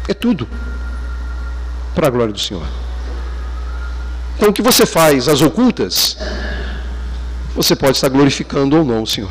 É 0.08 0.14
tudo 0.14 0.48
para 1.94 2.06
a 2.06 2.10
glória 2.10 2.32
do 2.32 2.38
Senhor. 2.38 2.66
Então 4.36 4.48
o 4.48 4.52
que 4.52 4.62
você 4.62 4.86
faz, 4.86 5.28
as 5.28 5.42
ocultas, 5.42 6.16
você 7.54 7.76
pode 7.76 7.96
estar 7.96 8.08
glorificando 8.08 8.76
ou 8.76 8.84
não 8.84 9.02
o 9.02 9.06
Senhor. 9.06 9.30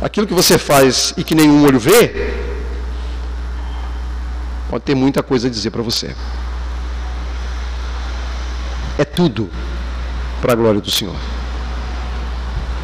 Aquilo 0.00 0.26
que 0.26 0.34
você 0.34 0.58
faz 0.58 1.14
e 1.16 1.24
que 1.24 1.34
nenhum 1.34 1.64
olho 1.64 1.80
vê, 1.80 2.48
pode 4.68 4.84
ter 4.84 4.94
muita 4.94 5.22
coisa 5.22 5.48
a 5.48 5.50
dizer 5.50 5.70
para 5.70 5.82
você. 5.82 6.14
É 8.98 9.04
tudo 9.04 9.48
para 10.40 10.52
a 10.52 10.56
glória 10.56 10.80
do 10.80 10.90
Senhor. 10.90 11.16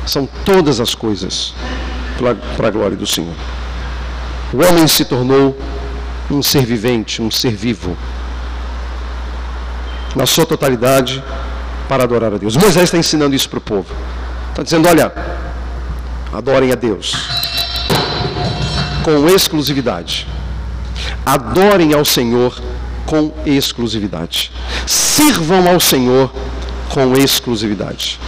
São 0.07 0.27
todas 0.45 0.81
as 0.81 0.95
coisas 0.95 1.55
para 2.57 2.69
a 2.69 2.71
glória 2.71 2.97
do 2.97 3.07
Senhor. 3.07 3.35
O 4.53 4.63
homem 4.65 4.87
se 4.87 5.05
tornou 5.05 5.59
um 6.31 6.43
ser 6.43 6.65
vivente, 6.65 7.21
um 7.21 7.31
ser 7.31 7.53
vivo, 7.53 7.97
na 10.15 10.27
sua 10.27 10.47
totalidade, 10.47 11.23
para 11.89 12.05
adorar 12.05 12.33
a 12.33 12.39
Deus. 12.39 12.57
Moisés 12.57 12.85
está 12.85 12.97
ensinando 12.97 13.35
isso 13.35 13.49
para 13.49 13.59
o 13.59 13.63
povo. 13.63 13.93
Está 14.51 14.63
dizendo: 14.63 14.89
olha, 14.89 15.13
adorem 16.33 16.71
a 16.71 16.75
Deus 16.75 17.15
com 19.05 19.29
exclusividade. 19.29 20.27
Adorem 21.25 21.95
ao 21.95 22.05
Senhor 22.05 22.61
com 23.07 23.33
exclusividade. 23.47 24.51
Sirvam 24.87 25.69
ao 25.69 25.81
Senhor 25.81 26.33
com 26.89 27.15
exclusividade. 27.15 28.21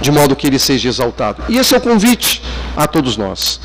De 0.00 0.10
modo 0.10 0.34
que 0.34 0.46
ele 0.46 0.58
seja 0.58 0.88
exaltado. 0.88 1.44
E 1.48 1.58
esse 1.58 1.74
é 1.74 1.78
o 1.78 1.80
convite 1.80 2.42
a 2.76 2.86
todos 2.86 3.16
nós. 3.16 3.60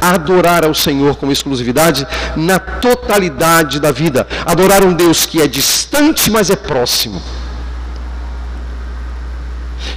adorar 0.00 0.64
ao 0.64 0.74
Senhor 0.74 1.16
com 1.16 1.30
exclusividade 1.30 2.06
na 2.36 2.58
totalidade 2.58 3.80
da 3.80 3.90
vida. 3.90 4.26
Adorar 4.46 4.84
um 4.84 4.92
Deus 4.92 5.26
que 5.26 5.40
é 5.40 5.48
distante, 5.48 6.30
mas 6.30 6.50
é 6.50 6.56
próximo. 6.56 7.20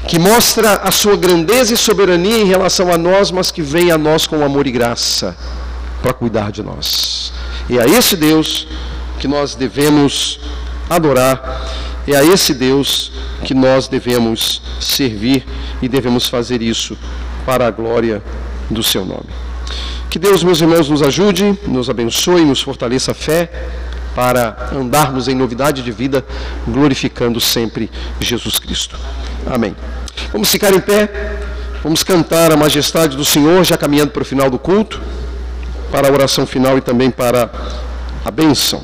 Que 0.07 0.17
mostra 0.17 0.75
a 0.75 0.91
sua 0.91 1.15
grandeza 1.15 1.73
e 1.73 1.77
soberania 1.77 2.39
em 2.39 2.45
relação 2.45 2.91
a 2.91 2.97
nós, 2.97 3.31
mas 3.31 3.51
que 3.51 3.61
vem 3.61 3.91
a 3.91 3.97
nós 3.97 4.25
com 4.27 4.43
amor 4.43 4.67
e 4.67 4.71
graça 4.71 5.35
para 6.01 6.13
cuidar 6.13 6.51
de 6.51 6.61
nós. 6.63 7.31
E 7.69 7.79
a 7.79 7.85
esse 7.85 8.15
Deus 8.15 8.67
que 9.19 9.27
nós 9.27 9.55
devemos 9.55 10.39
adorar, 10.89 11.65
é 12.07 12.15
a 12.15 12.23
esse 12.23 12.53
Deus 12.53 13.11
que 13.45 13.53
nós 13.53 13.87
devemos 13.87 14.61
servir 14.79 15.45
e 15.81 15.87
devemos 15.87 16.27
fazer 16.27 16.61
isso 16.61 16.97
para 17.45 17.67
a 17.67 17.71
glória 17.71 18.21
do 18.69 18.83
seu 18.83 19.05
nome. 19.05 19.29
Que 20.09 20.19
Deus, 20.19 20.43
meus 20.43 20.61
irmãos, 20.61 20.89
nos 20.89 21.01
ajude, 21.01 21.57
nos 21.65 21.89
abençoe, 21.89 22.45
nos 22.45 22.61
fortaleça 22.61 23.11
a 23.11 23.15
fé 23.15 23.49
para 24.13 24.69
andarmos 24.71 25.27
em 25.27 25.33
novidade 25.33 25.81
de 25.81 25.91
vida, 25.91 26.23
glorificando 26.67 27.39
sempre 27.39 27.89
Jesus 28.19 28.59
Cristo. 28.59 28.95
Amém. 29.47 29.75
Vamos 30.31 30.51
ficar 30.51 30.71
em 30.71 30.79
pé, 30.79 31.09
vamos 31.81 32.03
cantar 32.03 32.51
a 32.51 32.57
majestade 32.57 33.17
do 33.17 33.25
Senhor, 33.25 33.63
já 33.63 33.75
caminhando 33.75 34.11
para 34.11 34.21
o 34.21 34.25
final 34.25 34.49
do 34.49 34.59
culto, 34.59 35.01
para 35.93 36.07
a 36.07 36.11
oração 36.11 36.47
final 36.47 36.75
e 36.75 36.81
também 36.81 37.11
para 37.11 37.47
a 38.25 38.31
bênção. 38.31 38.81